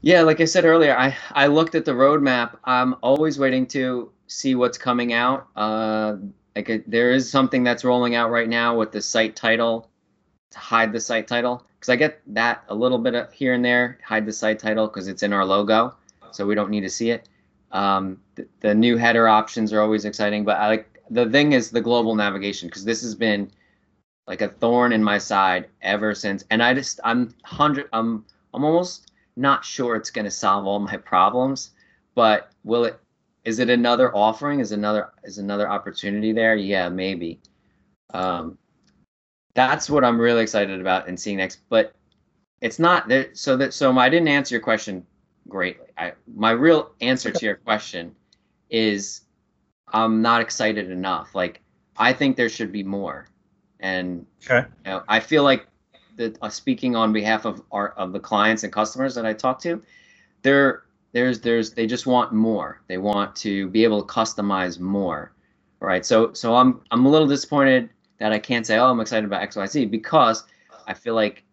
Yeah, 0.06 0.22
like 0.22 0.40
I 0.40 0.46
said 0.46 0.66
earlier, 0.66 0.96
I 0.96 1.18
I 1.32 1.48
looked 1.48 1.74
at 1.74 1.84
the 1.84 1.94
roadmap. 1.94 2.58
I'm 2.64 2.96
always 3.02 3.40
waiting 3.40 3.66
to 3.70 4.12
see 4.28 4.54
what's 4.54 4.78
coming 4.78 5.14
out. 5.14 5.48
Uh, 5.56 6.18
like 6.56 6.70
a, 6.70 6.84
there 6.86 7.10
is 7.12 7.28
something 7.28 7.64
that's 7.64 7.84
rolling 7.84 8.14
out 8.14 8.30
right 8.30 8.48
now 8.48 8.78
with 8.78 8.92
the 8.92 9.02
site 9.02 9.36
title 9.36 9.90
to 10.52 10.60
hide 10.60 10.94
the 10.94 11.00
site 11.00 11.28
title 11.28 11.66
because 11.74 11.90
I 11.90 11.96
get 11.96 12.22
that 12.36 12.66
a 12.70 12.76
little 12.76 13.00
bit 13.00 13.16
of 13.16 13.34
here 13.34 13.54
and 13.56 13.66
there, 13.66 13.98
hide 14.06 14.28
the 14.28 14.32
site 14.32 14.60
title 14.60 14.86
because 14.86 15.08
it's 15.08 15.24
in 15.24 15.34
our 15.34 15.44
logo, 15.44 15.96
so 16.30 16.46
we 16.46 16.54
don't 16.54 16.70
need 16.70 16.82
to 16.82 16.90
see 16.90 17.10
it. 17.10 17.28
Um, 17.72 18.22
the, 18.36 18.48
the 18.60 18.76
new 18.76 18.98
header 18.98 19.28
options 19.28 19.74
are 19.74 19.82
always 19.82 20.06
exciting, 20.06 20.46
but 20.46 20.58
I 20.58 20.68
like 20.68 21.00
the 21.10 21.28
thing 21.32 21.54
is 21.54 21.72
the 21.72 21.82
global 21.82 22.14
navigation 22.14 22.68
because 22.70 22.86
this 22.86 23.02
has 23.02 23.16
been 23.16 23.50
like 24.28 24.42
a 24.42 24.50
thorn 24.50 24.94
in 24.94 25.04
my 25.04 25.18
side 25.18 25.68
ever 25.82 26.14
since, 26.14 26.44
and 26.52 26.62
I 26.62 26.76
just 26.76 27.00
I'm 27.04 27.34
hundred 27.44 27.90
I'm 27.92 28.24
I'm 28.54 28.64
almost 28.64 29.05
not 29.36 29.66
sure 29.66 29.96
it's 29.96 30.10
going 30.10 30.26
to 30.26 30.32
solve 30.32 30.66
all 30.66 30.80
my 30.80 30.98
problems, 30.98 31.72
but 32.14 32.52
will 32.64 32.86
it? 32.86 33.00
Is 33.44 33.60
it 33.60 33.70
another 33.70 34.16
offering? 34.16 34.60
Is 34.60 34.72
another 34.72 35.12
is 35.24 35.38
another 35.38 35.70
opportunity 35.70 36.32
there? 36.32 36.56
Yeah, 36.56 36.90
maybe. 36.90 37.40
Um, 38.14 38.58
that's 39.54 39.90
what 39.90 40.04
I'm 40.04 40.20
really 40.20 40.44
excited 40.44 40.82
about 40.82 41.08
and 41.08 41.20
seeing 41.20 41.38
next. 41.38 41.60
But 41.70 41.94
it's 42.62 42.80
not 42.80 43.08
there. 43.08 43.30
So 43.34 43.58
that 43.58 43.74
so 43.74 43.96
I 43.98 44.10
didn't 44.10 44.28
answer 44.28 44.56
your 44.56 44.62
question 44.62 45.06
greatly. 45.48 45.88
I 45.98 46.14
my 46.36 46.52
real 46.52 46.92
answer 47.02 47.32
to 47.32 47.46
your 47.46 47.56
question 47.56 48.16
is 48.70 49.22
I'm 49.94 50.22
not 50.22 50.42
excited 50.42 50.90
enough. 50.90 51.36
Like 51.36 51.62
I 51.98 52.14
think 52.14 52.36
there 52.36 52.50
should 52.50 52.72
be 52.72 52.84
more, 52.84 53.28
and 53.80 54.26
okay. 54.50 54.68
you 54.86 54.92
know, 54.92 55.04
I 55.08 55.20
feel 55.20 55.44
like 55.44 55.68
that 56.18 56.38
uh, 56.42 56.50
speaking 56.50 56.96
on 56.96 57.14
behalf 57.14 57.46
of 57.46 57.62
our 57.72 57.90
of 57.92 58.14
the 58.14 58.20
clients 58.20 58.64
and 58.64 58.74
customers 58.74 59.16
that 59.16 59.26
I 59.26 59.34
talk 59.34 59.60
to, 59.62 59.82
they're 60.42 60.84
there's 61.14 61.40
there's 61.42 61.72
they 61.72 61.88
just 61.88 62.08
want 62.08 62.34
more. 62.34 62.82
They 62.88 62.98
want 62.98 63.36
to 63.38 63.68
be 63.70 63.84
able 63.84 64.04
to 64.04 64.14
customize 64.14 64.80
more, 64.80 65.34
right? 65.80 66.06
So 66.06 66.34
so 66.34 66.56
I'm 66.56 66.82
I'm 66.92 67.06
a 67.06 67.10
little 67.10 67.28
disappointed 67.28 67.90
that 68.20 68.32
I 68.32 68.40
can't 68.40 68.66
say, 68.66 68.78
oh, 68.78 68.90
I'm 68.90 69.00
excited 69.00 69.26
about 69.26 69.48
XYZ 69.50 69.90
because 69.92 70.44
I 70.88 70.94
feel 70.94 71.16
like 71.16 71.44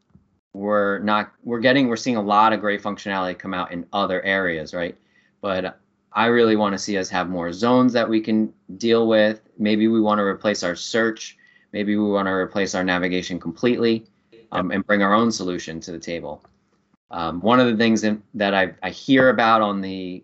we're 0.53 0.99
not 1.01 1.33
we're 1.45 1.61
getting 1.61 1.89
we're 1.89 1.97
seeing 1.97 2.17
a 2.17 2.23
lot 2.23 2.53
of 2.53 2.61
great 2.61 2.83
functionality 2.83 3.39
come 3.39 3.55
out 3.55 3.73
in 3.73 3.87
other 3.93 4.23
areas, 4.23 4.75
right? 4.75 4.97
But 5.41 5.79
I 6.13 6.27
really 6.27 6.57
want 6.57 6.75
to 6.75 6.79
see 6.79 6.99
us 6.99 7.09
have 7.09 7.29
more 7.31 7.53
zones 7.53 7.93
that 7.95 8.09
we 8.09 8.21
can 8.21 8.53
deal 8.77 9.09
with. 9.09 9.41
Maybe 9.59 9.89
we 9.89 10.01
want 10.01 10.19
to 10.19 10.25
replace 10.25 10.63
our 10.63 10.77
search. 10.77 11.39
Maybe 11.73 11.97
we 11.97 12.05
want 12.11 12.27
to 12.27 12.33
replace 12.33 12.75
our 12.75 12.85
navigation 12.85 13.41
completely 13.41 14.07
um, 14.53 14.71
and 14.71 14.87
bring 14.87 15.03
our 15.03 15.15
own 15.15 15.33
solution 15.33 15.81
to 15.81 15.93
the 15.93 15.99
table. 15.99 16.45
Um, 17.11 17.41
one 17.41 17.61
of 17.61 17.67
the 17.67 17.77
things 17.77 18.05
in, 18.05 18.23
that 18.35 18.55
I, 18.55 18.73
I 18.83 18.91
hear 18.91 19.29
about 19.29 19.61
on 19.61 19.81
the 19.81 20.23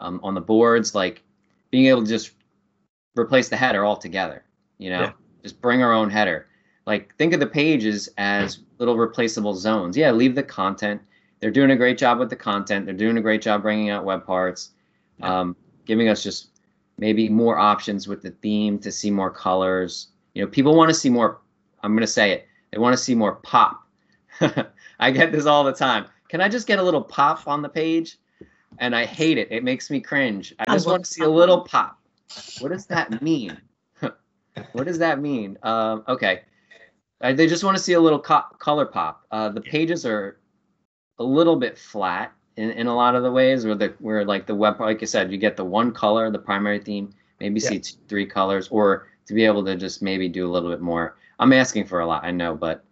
um, 0.00 0.20
on 0.22 0.34
the 0.34 0.40
boards, 0.40 0.94
like 0.94 1.22
being 1.70 1.86
able 1.86 2.02
to 2.02 2.08
just 2.08 2.32
replace 3.16 3.48
the 3.48 3.56
header 3.56 3.86
altogether. 3.86 4.44
You 4.78 4.90
know, 4.90 5.00
yeah 5.00 5.12
just 5.42 5.60
bring 5.60 5.82
our 5.82 5.92
own 5.92 6.10
header. 6.10 6.46
Like 6.86 7.14
think 7.16 7.32
of 7.32 7.40
the 7.40 7.46
pages 7.46 8.08
as 8.18 8.60
little 8.78 8.96
replaceable 8.96 9.54
zones. 9.54 9.96
Yeah, 9.96 10.10
leave 10.10 10.34
the 10.34 10.42
content. 10.42 11.00
They're 11.40 11.50
doing 11.50 11.70
a 11.70 11.76
great 11.76 11.98
job 11.98 12.18
with 12.18 12.30
the 12.30 12.36
content. 12.36 12.84
They're 12.84 12.94
doing 12.94 13.16
a 13.16 13.20
great 13.20 13.42
job 13.42 13.62
bringing 13.62 13.90
out 13.90 14.04
web 14.04 14.26
parts, 14.26 14.70
um, 15.22 15.56
giving 15.86 16.08
us 16.08 16.22
just 16.22 16.50
maybe 16.98 17.28
more 17.28 17.58
options 17.58 18.08
with 18.08 18.22
the 18.22 18.30
theme 18.30 18.78
to 18.80 18.92
see 18.92 19.10
more 19.10 19.30
colors. 19.30 20.08
You 20.34 20.42
know, 20.42 20.48
people 20.48 20.74
want 20.74 20.90
to 20.90 20.94
see 20.94 21.10
more. 21.10 21.40
I'm 21.82 21.92
going 21.92 22.02
to 22.02 22.06
say 22.06 22.32
it. 22.32 22.46
They 22.72 22.78
want 22.78 22.96
to 22.96 23.02
see 23.02 23.14
more 23.14 23.36
pop. 23.36 23.82
I 25.00 25.10
get 25.10 25.32
this 25.32 25.46
all 25.46 25.64
the 25.64 25.72
time. 25.72 26.06
Can 26.28 26.40
I 26.40 26.48
just 26.48 26.66
get 26.66 26.78
a 26.78 26.82
little 26.82 27.02
pop 27.02 27.46
on 27.48 27.62
the 27.62 27.68
page? 27.68 28.18
And 28.78 28.94
I 28.94 29.04
hate 29.04 29.36
it. 29.36 29.48
It 29.50 29.64
makes 29.64 29.90
me 29.90 30.00
cringe. 30.00 30.54
I 30.60 30.72
just 30.72 30.86
want 30.86 31.04
to 31.04 31.10
see 31.10 31.24
a 31.24 31.28
little 31.28 31.62
pop. 31.62 31.98
What 32.60 32.70
does 32.70 32.86
that 32.86 33.20
mean? 33.20 33.60
what 34.72 34.84
does 34.86 34.98
that 34.98 35.20
mean? 35.20 35.58
Um, 35.62 36.04
okay. 36.06 36.42
Uh, 37.20 37.32
they 37.32 37.46
just 37.46 37.64
want 37.64 37.76
to 37.76 37.82
see 37.82 37.94
a 37.94 38.00
little 38.00 38.20
co- 38.20 38.44
color 38.58 38.86
pop. 38.86 39.26
Uh, 39.30 39.48
the 39.48 39.60
pages 39.60 40.06
are 40.06 40.38
a 41.18 41.24
little 41.24 41.56
bit 41.56 41.76
flat 41.76 42.32
in, 42.56 42.70
in 42.70 42.86
a 42.86 42.94
lot 42.94 43.14
of 43.14 43.22
the 43.22 43.30
ways 43.30 43.64
where 43.64 43.74
the 43.74 43.94
where 43.98 44.24
like 44.24 44.46
the 44.46 44.54
web 44.54 44.80
like 44.80 45.02
I 45.02 45.06
said, 45.06 45.30
you 45.30 45.38
get 45.38 45.56
the 45.56 45.64
one 45.64 45.92
color, 45.92 46.30
the 46.30 46.38
primary 46.38 46.78
theme, 46.78 47.12
maybe 47.40 47.60
yeah. 47.60 47.68
see 47.68 47.78
two, 47.80 47.96
three 48.08 48.26
colors, 48.26 48.68
or 48.68 49.08
to 49.26 49.34
be 49.34 49.44
able 49.44 49.64
to 49.64 49.76
just 49.76 50.02
maybe 50.02 50.28
do 50.28 50.48
a 50.48 50.50
little 50.50 50.70
bit 50.70 50.80
more. 50.80 51.16
I'm 51.40 51.52
asking 51.52 51.86
for 51.86 52.00
a 52.00 52.06
lot, 52.06 52.24
I 52.24 52.30
know, 52.30 52.54
but 52.54 52.84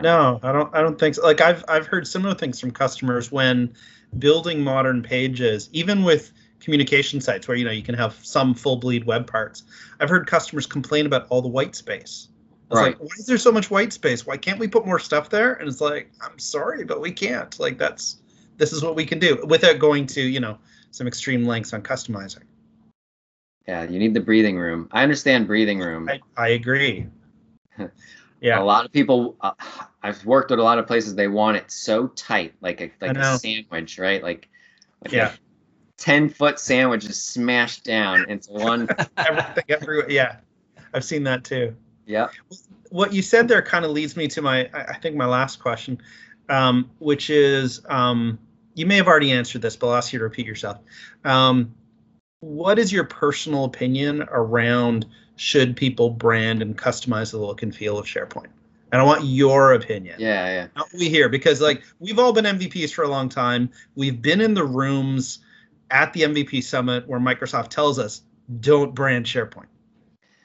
no, 0.00 0.38
I 0.42 0.52
don't. 0.52 0.74
I 0.74 0.82
don't 0.82 0.98
think 0.98 1.14
so. 1.14 1.22
Like 1.22 1.40
I've 1.40 1.64
I've 1.68 1.86
heard 1.86 2.06
similar 2.06 2.34
things 2.34 2.60
from 2.60 2.70
customers 2.72 3.32
when 3.32 3.74
building 4.18 4.62
modern 4.62 5.02
pages, 5.02 5.70
even 5.72 6.02
with 6.04 6.32
communication 6.60 7.20
sites 7.20 7.48
where 7.48 7.56
you 7.56 7.64
know 7.64 7.70
you 7.70 7.82
can 7.82 7.94
have 7.94 8.14
some 8.22 8.54
full 8.54 8.76
bleed 8.76 9.04
web 9.04 9.26
parts. 9.26 9.62
I've 10.00 10.10
heard 10.10 10.26
customers 10.26 10.66
complain 10.66 11.06
about 11.06 11.26
all 11.30 11.40
the 11.40 11.48
white 11.48 11.74
space. 11.74 12.28
It's 12.70 12.80
right. 12.80 12.86
like, 12.88 12.98
why 12.98 13.14
is 13.18 13.26
there 13.26 13.38
so 13.38 13.52
much 13.52 13.70
white 13.70 13.92
space? 13.92 14.26
Why 14.26 14.36
can't 14.36 14.58
we 14.58 14.66
put 14.66 14.84
more 14.84 14.98
stuff 14.98 15.30
there? 15.30 15.54
And 15.54 15.68
it's 15.68 15.80
like, 15.80 16.10
I'm 16.20 16.38
sorry, 16.38 16.84
but 16.84 17.00
we 17.00 17.12
can't. 17.12 17.58
Like 17.60 17.78
that's 17.78 18.18
this 18.56 18.72
is 18.72 18.82
what 18.82 18.96
we 18.96 19.06
can 19.06 19.18
do 19.18 19.42
without 19.46 19.78
going 19.78 20.06
to, 20.08 20.20
you 20.20 20.40
know, 20.40 20.58
some 20.90 21.06
extreme 21.06 21.44
lengths 21.44 21.72
on 21.72 21.82
customizing. 21.82 22.42
Yeah, 23.68 23.84
you 23.84 23.98
need 23.98 24.14
the 24.14 24.20
breathing 24.20 24.58
room. 24.58 24.88
I 24.92 25.02
understand 25.02 25.46
breathing 25.46 25.80
room. 25.80 26.08
I, 26.08 26.20
I 26.36 26.48
agree. 26.48 27.06
Yeah. 28.40 28.60
A 28.60 28.64
lot 28.64 28.84
of 28.84 28.92
people 28.92 29.36
uh, 29.40 29.52
I've 30.02 30.24
worked 30.24 30.52
at 30.52 30.58
a 30.58 30.62
lot 30.62 30.78
of 30.78 30.86
places 30.86 31.14
they 31.14 31.28
want 31.28 31.56
it 31.56 31.70
so 31.70 32.08
tight, 32.08 32.54
like 32.60 32.80
a 32.80 32.92
like 33.00 33.16
a 33.16 33.38
sandwich, 33.38 33.98
right? 33.98 34.22
Like, 34.22 34.48
like 35.04 35.12
yeah. 35.12 35.32
10 35.98 36.28
foot 36.28 36.60
sandwich 36.60 37.04
is 37.06 37.22
smashed 37.22 37.84
down 37.84 38.28
into 38.28 38.52
one. 38.52 38.88
Everything 39.16 39.64
everywhere. 39.68 40.10
Yeah. 40.10 40.36
I've 40.92 41.04
seen 41.04 41.24
that 41.24 41.44
too. 41.44 41.74
Yeah. 42.06 42.28
What 42.90 43.12
you 43.12 43.22
said 43.22 43.48
there 43.48 43.62
kind 43.62 43.84
of 43.84 43.90
leads 43.90 44.16
me 44.16 44.28
to 44.28 44.42
my, 44.42 44.68
I 44.72 44.98
think, 44.98 45.16
my 45.16 45.26
last 45.26 45.60
question, 45.60 46.00
um, 46.48 46.90
which 46.98 47.30
is 47.30 47.80
um, 47.88 48.38
you 48.74 48.86
may 48.86 48.96
have 48.96 49.08
already 49.08 49.32
answered 49.32 49.62
this, 49.62 49.74
but 49.74 49.88
I'll 49.88 49.96
ask 49.96 50.12
you 50.12 50.18
to 50.18 50.24
repeat 50.24 50.46
yourself. 50.46 50.78
Um, 51.24 51.74
what 52.40 52.78
is 52.78 52.92
your 52.92 53.04
personal 53.04 53.64
opinion 53.64 54.22
around 54.30 55.06
should 55.36 55.76
people 55.76 56.10
brand 56.10 56.62
and 56.62 56.76
customize 56.76 57.30
the 57.30 57.38
look 57.38 57.62
and 57.62 57.74
feel 57.74 57.98
of 57.98 58.06
SharePoint? 58.06 58.48
And 58.92 59.00
I 59.00 59.04
want 59.04 59.24
your 59.24 59.74
opinion. 59.74 60.16
Yeah, 60.18 60.46
yeah. 60.48 60.66
Not 60.76 60.88
we 60.92 61.08
here 61.08 61.28
because 61.28 61.60
like 61.60 61.82
we've 61.98 62.18
all 62.18 62.32
been 62.32 62.44
MVPs 62.44 62.92
for 62.92 63.04
a 63.04 63.08
long 63.08 63.28
time. 63.28 63.70
We've 63.94 64.20
been 64.20 64.40
in 64.40 64.54
the 64.54 64.64
rooms 64.64 65.40
at 65.90 66.12
the 66.12 66.22
MVP 66.22 66.62
summit 66.62 67.06
where 67.06 67.20
Microsoft 67.20 67.68
tells 67.68 67.98
us 67.98 68.22
don't 68.60 68.94
brand 68.94 69.26
SharePoint. 69.26 69.66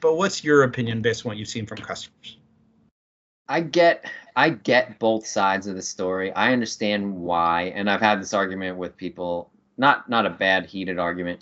But 0.00 0.16
what's 0.16 0.42
your 0.42 0.64
opinion 0.64 1.02
based 1.02 1.24
on 1.24 1.30
what 1.30 1.38
you've 1.38 1.48
seen 1.48 1.66
from 1.66 1.78
customers? 1.78 2.36
I 3.48 3.60
get 3.60 4.10
I 4.34 4.50
get 4.50 4.98
both 4.98 5.26
sides 5.26 5.66
of 5.66 5.76
the 5.76 5.82
story. 5.82 6.32
I 6.32 6.52
understand 6.52 7.14
why, 7.14 7.72
and 7.74 7.88
I've 7.88 8.00
had 8.00 8.20
this 8.20 8.34
argument 8.34 8.76
with 8.76 8.96
people. 8.96 9.50
Not 9.76 10.08
not 10.08 10.26
a 10.26 10.30
bad 10.30 10.66
heated 10.66 10.98
argument, 10.98 11.40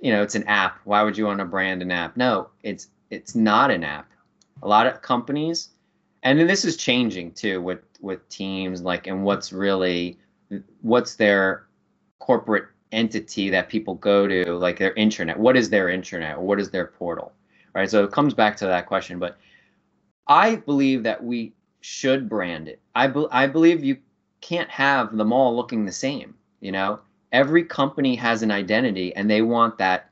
you 0.00 0.12
know, 0.12 0.22
it's 0.22 0.34
an 0.34 0.44
app. 0.44 0.78
Why 0.84 1.02
would 1.02 1.16
you 1.16 1.26
want 1.26 1.38
to 1.40 1.44
brand 1.44 1.82
an 1.82 1.90
app? 1.90 2.16
No, 2.16 2.50
it's 2.62 2.88
it's 3.10 3.34
not 3.34 3.70
an 3.70 3.84
app. 3.84 4.10
A 4.62 4.68
lot 4.68 4.86
of 4.86 5.02
companies, 5.02 5.70
and 6.22 6.38
then 6.38 6.46
this 6.46 6.64
is 6.64 6.76
changing 6.76 7.32
too 7.32 7.60
with 7.62 7.80
with 8.00 8.28
teams 8.28 8.82
like 8.82 9.06
and 9.06 9.24
what's 9.24 9.52
really 9.52 10.18
what's 10.82 11.16
their 11.16 11.66
corporate 12.18 12.66
entity 12.92 13.50
that 13.50 13.68
people 13.68 13.94
go 13.94 14.26
to 14.26 14.52
like 14.56 14.78
their 14.78 14.94
intranet 14.94 15.36
what 15.36 15.56
is 15.56 15.70
their 15.70 15.86
intranet 15.86 16.38
what 16.38 16.60
is 16.60 16.70
their 16.70 16.86
portal 16.86 17.32
right 17.74 17.90
so 17.90 18.04
it 18.04 18.12
comes 18.12 18.32
back 18.34 18.56
to 18.56 18.66
that 18.66 18.86
question 18.86 19.18
but 19.18 19.38
i 20.28 20.56
believe 20.56 21.02
that 21.02 21.22
we 21.22 21.52
should 21.80 22.28
brand 22.28 22.68
it 22.68 22.80
i, 22.94 23.06
be, 23.06 23.26
I 23.30 23.46
believe 23.46 23.84
you 23.84 23.96
can't 24.40 24.70
have 24.70 25.16
them 25.16 25.32
all 25.32 25.54
looking 25.56 25.84
the 25.84 25.92
same 25.92 26.34
you 26.60 26.72
know 26.72 27.00
every 27.36 27.64
company 27.64 28.14
has 28.16 28.42
an 28.42 28.50
identity 28.50 29.14
and 29.16 29.30
they 29.30 29.42
want 29.42 29.78
that 29.78 30.10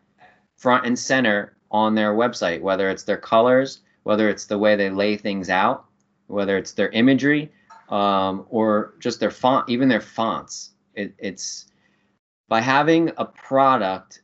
front 0.56 0.86
and 0.86 0.98
center 0.98 1.56
on 1.70 1.94
their 1.94 2.14
website 2.14 2.60
whether 2.60 2.88
it's 2.90 3.04
their 3.04 3.22
colors 3.32 3.80
whether 4.04 4.28
it's 4.28 4.46
the 4.46 4.58
way 4.58 4.76
they 4.76 4.90
lay 4.90 5.16
things 5.16 5.48
out 5.50 5.86
whether 6.26 6.56
it's 6.56 6.72
their 6.72 6.90
imagery 6.90 7.50
um, 7.88 8.46
or 8.48 8.94
just 8.98 9.20
their 9.20 9.30
font, 9.30 9.68
even 9.68 9.88
their 9.88 10.00
fonts. 10.00 10.70
It, 10.94 11.14
it's 11.18 11.66
by 12.48 12.60
having 12.60 13.12
a 13.16 13.24
product 13.24 14.22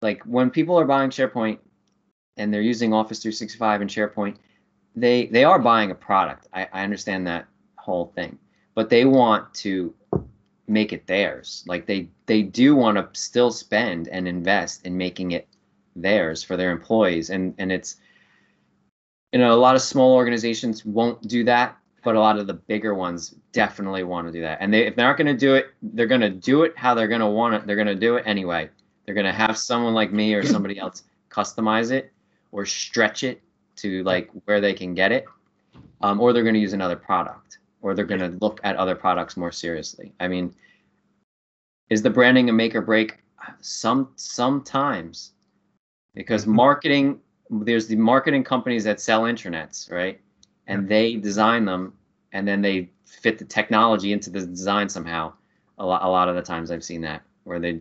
like 0.00 0.22
when 0.24 0.50
people 0.50 0.78
are 0.78 0.84
buying 0.84 1.10
SharePoint 1.10 1.58
and 2.36 2.52
they're 2.52 2.60
using 2.60 2.92
Office 2.92 3.20
365 3.20 3.80
and 3.82 3.90
SharePoint, 3.90 4.36
they 4.94 5.26
they 5.26 5.44
are 5.44 5.58
buying 5.58 5.90
a 5.90 5.94
product. 5.94 6.48
I, 6.52 6.68
I 6.72 6.82
understand 6.84 7.26
that 7.26 7.46
whole 7.76 8.12
thing, 8.14 8.38
but 8.74 8.90
they 8.90 9.04
want 9.04 9.52
to 9.54 9.94
make 10.72 10.92
it 10.92 11.06
theirs. 11.06 11.64
Like 11.66 11.86
they 11.86 12.08
they 12.26 12.42
do 12.42 12.74
want 12.74 12.96
to 12.96 13.08
still 13.18 13.52
spend 13.52 14.08
and 14.08 14.26
invest 14.26 14.86
in 14.86 14.96
making 14.96 15.32
it 15.32 15.46
theirs 15.94 16.42
for 16.42 16.56
their 16.56 16.70
employees, 16.70 17.30
and 17.30 17.54
and 17.58 17.70
it's 17.70 17.96
you 19.32 19.38
know, 19.38 19.52
a 19.52 19.56
lot 19.56 19.74
of 19.74 19.82
small 19.82 20.14
organizations 20.14 20.84
won't 20.84 21.26
do 21.26 21.42
that, 21.44 21.76
but 22.04 22.14
a 22.14 22.20
lot 22.20 22.38
of 22.38 22.46
the 22.46 22.54
bigger 22.54 22.94
ones 22.94 23.34
definitely 23.52 24.04
want 24.04 24.26
to 24.26 24.32
do 24.32 24.42
that. 24.42 24.58
And 24.60 24.72
they, 24.72 24.86
if 24.86 24.94
they're 24.94 25.08
not 25.08 25.16
going 25.16 25.26
to 25.26 25.34
do 25.34 25.54
it, 25.54 25.68
they're 25.80 26.06
going 26.06 26.20
to 26.20 26.30
do 26.30 26.62
it 26.64 26.76
how 26.76 26.94
they're 26.94 27.08
going 27.08 27.20
to 27.20 27.26
want 27.26 27.54
it. 27.54 27.66
They're 27.66 27.76
going 27.76 27.86
to 27.86 27.94
do 27.94 28.16
it 28.16 28.24
anyway. 28.26 28.68
They're 29.04 29.14
going 29.14 29.26
to 29.26 29.32
have 29.32 29.56
someone 29.56 29.94
like 29.94 30.12
me 30.12 30.34
or 30.34 30.44
somebody 30.44 30.78
else 30.78 31.04
customize 31.30 31.90
it 31.90 32.12
or 32.52 32.66
stretch 32.66 33.24
it 33.24 33.40
to 33.76 34.02
like 34.04 34.30
where 34.44 34.60
they 34.60 34.74
can 34.74 34.92
get 34.92 35.12
it, 35.12 35.24
um, 36.02 36.20
or 36.20 36.32
they're 36.32 36.42
going 36.42 36.54
to 36.54 36.60
use 36.60 36.74
another 36.74 36.96
product, 36.96 37.58
or 37.82 37.94
they're 37.94 38.04
going 38.04 38.20
to 38.20 38.38
look 38.40 38.60
at 38.64 38.76
other 38.76 38.94
products 38.94 39.36
more 39.36 39.52
seriously. 39.52 40.14
I 40.20 40.28
mean, 40.28 40.54
is 41.90 42.00
the 42.00 42.10
branding 42.10 42.48
a 42.48 42.52
make 42.52 42.74
or 42.74 42.80
break? 42.80 43.18
Some 43.60 44.12
sometimes, 44.16 45.32
because 46.14 46.42
Mm-hmm. 46.42 46.54
marketing 46.54 47.20
there's 47.50 47.86
the 47.86 47.96
marketing 47.96 48.44
companies 48.44 48.84
that 48.84 49.00
sell 49.00 49.22
intranets, 49.24 49.90
right? 49.90 50.18
And 50.68 50.88
they 50.88 51.16
design 51.16 51.66
them, 51.66 51.92
and 52.32 52.48
then 52.48 52.62
they 52.62 52.88
fit 53.04 53.38
the 53.38 53.44
technology 53.44 54.12
into 54.12 54.30
the 54.30 54.40
design 54.40 54.88
somehow. 54.88 55.34
A 55.78 55.84
lot, 55.84 56.02
a 56.02 56.08
lot 56.08 56.28
of 56.28 56.36
the 56.36 56.42
times 56.42 56.70
I've 56.70 56.84
seen 56.84 57.02
that 57.02 57.22
where 57.44 57.58
they 57.58 57.80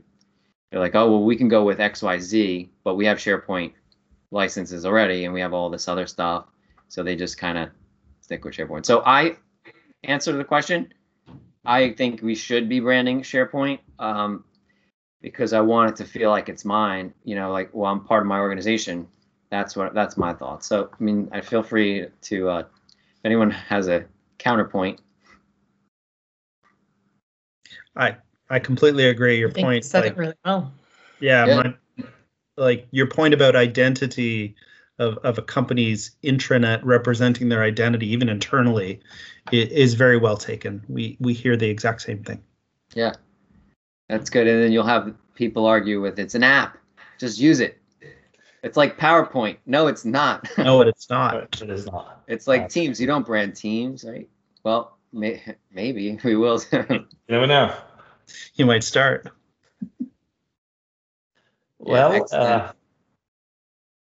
they're 0.72 0.80
like, 0.80 0.96
oh 0.96 1.10
well, 1.10 1.24
we 1.24 1.36
can 1.36 1.48
go 1.48 1.64
with 1.64 1.80
X 1.80 2.02
Y 2.02 2.20
Z, 2.20 2.70
but 2.84 2.96
we 2.96 3.06
have 3.06 3.18
SharePoint 3.18 3.74
licenses 4.32 4.86
already, 4.86 5.26
and 5.26 5.34
we 5.34 5.42
have 5.42 5.54
all 5.54 5.70
this 5.70 5.88
other 5.88 6.08
stuff, 6.08 6.46
so 6.88 7.04
they 7.04 7.16
just 7.16 7.38
kind 7.38 7.58
of 7.58 7.70
stick 8.22 8.44
with 8.44 8.56
SharePoint. 8.56 8.86
So 8.86 9.04
I 9.06 9.38
answer 10.04 10.32
to 10.32 10.38
the 10.38 10.44
question. 10.44 10.94
I 11.66 11.92
think 11.92 12.22
we 12.22 12.36
should 12.36 12.68
be 12.68 12.80
branding 12.80 13.22
SharePoint 13.22 13.80
um, 14.00 14.44
because 15.22 15.54
I 15.54 15.62
want 15.62 15.92
it 15.92 15.96
to 15.98 16.06
feel 16.06 16.30
like 16.30 16.50
it's 16.50 16.66
mine. 16.66 17.14
You 17.24 17.36
know, 17.36 17.52
like 17.52 17.70
well, 17.74 17.92
I'm 17.92 18.04
part 18.04 18.22
of 18.24 18.28
my 18.28 18.40
organization 18.40 19.08
that's 19.52 19.76
what 19.76 19.94
that's 19.94 20.18
my 20.18 20.34
thought. 20.34 20.64
So 20.64 20.90
I 21.00 21.04
mean, 21.04 21.30
I 21.32 21.42
feel 21.42 21.62
free 21.62 22.08
to 22.22 22.50
uh, 22.50 22.60
if 22.60 23.26
anyone 23.26 23.52
has 23.52 23.88
a 23.88 24.06
counterpoint. 24.40 25.00
I 27.96 28.16
I 28.50 28.60
completely 28.60 29.06
agree. 29.06 29.38
Your 29.38 29.50
I 29.50 29.54
think 29.54 29.66
point, 29.66 29.86
said 29.86 30.06
like, 30.06 30.14
it 30.14 30.18
really 30.18 30.34
well. 30.44 30.74
yeah, 31.20 31.46
Yeah. 31.46 31.64
My, 31.98 32.06
like 32.58 32.88
your 32.92 33.08
point 33.08 33.34
about 33.34 33.56
identity 33.56 34.56
of 35.02 35.18
of 35.20 35.38
a 35.38 35.42
company's 35.42 36.16
intranet 36.24 36.80
representing 36.84 37.50
their 37.50 37.64
identity, 37.64 38.08
even 38.08 38.30
internally, 38.30 39.00
i- 39.52 39.56
is 39.56 39.96
very 39.96 40.18
well 40.18 40.38
taken. 40.38 40.84
We 40.88 41.18
we 41.20 41.34
hear 41.34 41.58
the 41.58 41.68
exact 41.70 42.02
same 42.04 42.24
thing. 42.24 42.42
Yeah, 42.94 43.16
that's 44.08 44.30
good. 44.30 44.48
And 44.48 44.64
then 44.64 44.72
you'll 44.72 44.86
have 44.86 45.14
people 45.36 45.66
argue 45.66 46.02
with 46.02 46.20
it's 46.20 46.36
an 46.36 46.44
app, 46.44 46.78
just 47.18 47.40
use 47.40 47.60
it. 47.60 47.78
It's 48.64 48.78
like 48.78 48.98
PowerPoint. 49.00 49.58
No, 49.66 49.88
it's 49.88 50.06
not. 50.06 50.48
No, 50.58 50.82
it's 50.82 51.10
not. 51.10 51.60
It 51.62 51.70
is 51.70 51.88
not. 51.88 52.22
it's 52.28 52.48
like 52.48 52.70
Teams. 52.70 53.02
You 53.02 53.08
don't 53.08 53.26
brand 53.26 53.56
Teams, 53.56 54.04
right? 54.06 54.30
Well, 54.64 54.98
may, 55.12 55.42
maybe 55.74 56.20
we 56.24 56.36
will. 56.36 56.62
You 56.72 57.06
never 57.28 57.48
know. 57.48 57.76
You 58.56 58.68
might 58.68 58.84
start. 58.84 59.28
Well, 61.80 62.14
excellent. 62.14 62.44
uh, 62.62 62.74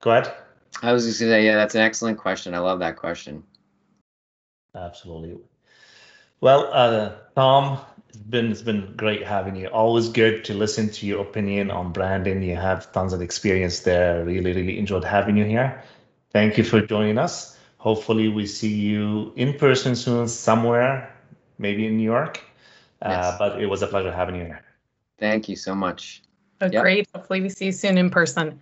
go 0.00 0.10
ahead. 0.12 0.34
I 0.82 0.92
was 0.92 1.06
just 1.06 1.20
gonna 1.20 1.32
say, 1.32 1.46
yeah, 1.46 1.56
that's 1.56 1.74
an 1.74 1.80
excellent 1.82 2.18
question. 2.18 2.54
I 2.54 2.58
love 2.58 2.80
that 2.80 2.96
question. 2.96 3.42
Absolutely. 4.74 5.38
Well, 6.40 6.68
uh, 6.70 7.12
Tom, 7.34 7.80
it's 8.08 8.18
been 8.18 8.50
it's 8.52 8.62
been 8.62 8.94
great 8.96 9.22
having 9.22 9.56
you. 9.56 9.68
Always 9.68 10.08
good 10.10 10.44
to 10.44 10.54
listen 10.54 10.90
to 10.90 11.06
your 11.06 11.22
opinion 11.22 11.70
on 11.70 11.92
branding. 11.92 12.42
You 12.42 12.56
have 12.56 12.92
tons 12.92 13.12
of 13.12 13.22
experience 13.22 13.80
there. 13.80 14.24
Really, 14.24 14.52
really 14.52 14.78
enjoyed 14.78 15.04
having 15.04 15.36
you 15.36 15.44
here. 15.44 15.82
Thank 16.30 16.58
you 16.58 16.64
for 16.64 16.80
joining 16.82 17.16
us. 17.18 17.58
Hopefully, 17.78 18.28
we 18.28 18.46
see 18.46 18.72
you 18.74 19.32
in 19.36 19.54
person 19.54 19.96
soon 19.96 20.28
somewhere, 20.28 21.14
maybe 21.58 21.86
in 21.86 21.96
New 21.96 22.04
York. 22.04 22.40
Uh, 23.00 23.10
Yes. 23.10 23.36
but 23.38 23.62
it 23.62 23.66
was 23.66 23.82
a 23.82 23.86
pleasure 23.86 24.12
having 24.12 24.36
you 24.36 24.44
here. 24.44 24.62
Thank 25.18 25.48
you 25.48 25.56
so 25.56 25.74
much. 25.74 26.22
Oh, 26.60 26.66
Yep. 26.66 26.82
Great. 26.82 27.08
Hopefully 27.14 27.40
we 27.42 27.48
see 27.48 27.66
you 27.66 27.72
soon 27.72 27.98
in 27.98 28.10
person. 28.10 28.58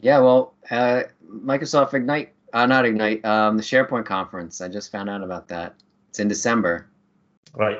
Yeah, 0.00 0.18
well, 0.18 0.54
uh, 0.70 1.04
Microsoft 1.28 1.94
Ignite, 1.94 2.34
uh, 2.52 2.66
not 2.66 2.84
Ignite, 2.84 3.24
um, 3.24 3.56
the 3.56 3.62
SharePoint 3.62 4.04
conference. 4.04 4.60
I 4.60 4.68
just 4.68 4.92
found 4.92 5.08
out 5.08 5.22
about 5.22 5.48
that. 5.48 5.74
It's 6.10 6.18
in 6.20 6.28
December, 6.28 6.86
Right. 7.54 7.78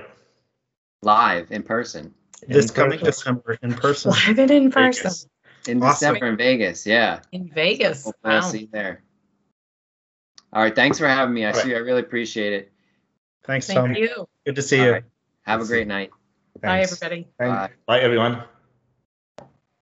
live 1.02 1.50
in 1.52 1.62
person. 1.62 2.14
This 2.48 2.70
In 2.70 2.74
coming 2.74 2.98
person. 2.98 3.06
December 3.06 3.58
in 3.62 3.74
person. 3.74 4.10
Live 4.26 4.38
and 4.38 4.50
in 4.50 4.70
person 4.70 5.02
Vegas. 5.04 5.28
In 5.66 5.82
Awesome. 5.82 6.14
December 6.14 6.26
in 6.28 6.36
Vegas, 6.36 6.86
yeah. 6.86 7.20
in 7.32 7.50
Vegas. 7.50 8.04
Hopefully 8.04 8.34
I'll 8.34 8.40
Wow. 8.42 8.48
see 8.48 8.58
you 8.60 8.68
there. 8.70 9.02
All 10.52 10.62
right, 10.62 10.74
thanks 10.74 10.98
for 10.98 11.08
having 11.08 11.34
me. 11.34 11.44
I 11.44 11.48
All 11.48 11.54
right. 11.54 11.64
see. 11.64 11.74
I 11.74 11.78
really 11.78 12.00
appreciate 12.00 12.52
it. 12.52 12.72
Thanks, 13.44 13.66
Tom. 13.66 13.86
Thank 13.94 13.98
you. 13.98 14.28
Good 14.44 14.56
to 14.56 14.62
see 14.62 14.80
All 14.80 14.86
you. 14.86 14.92
right. 14.92 15.04
Have 15.42 15.60
a 15.60 15.64
great 15.64 15.86
night. 15.86 16.10
Bye, 16.60 16.80
everybody. 16.80 17.28
Bye. 17.38 17.70
Bye, 17.86 18.00
everyone. 18.00 18.42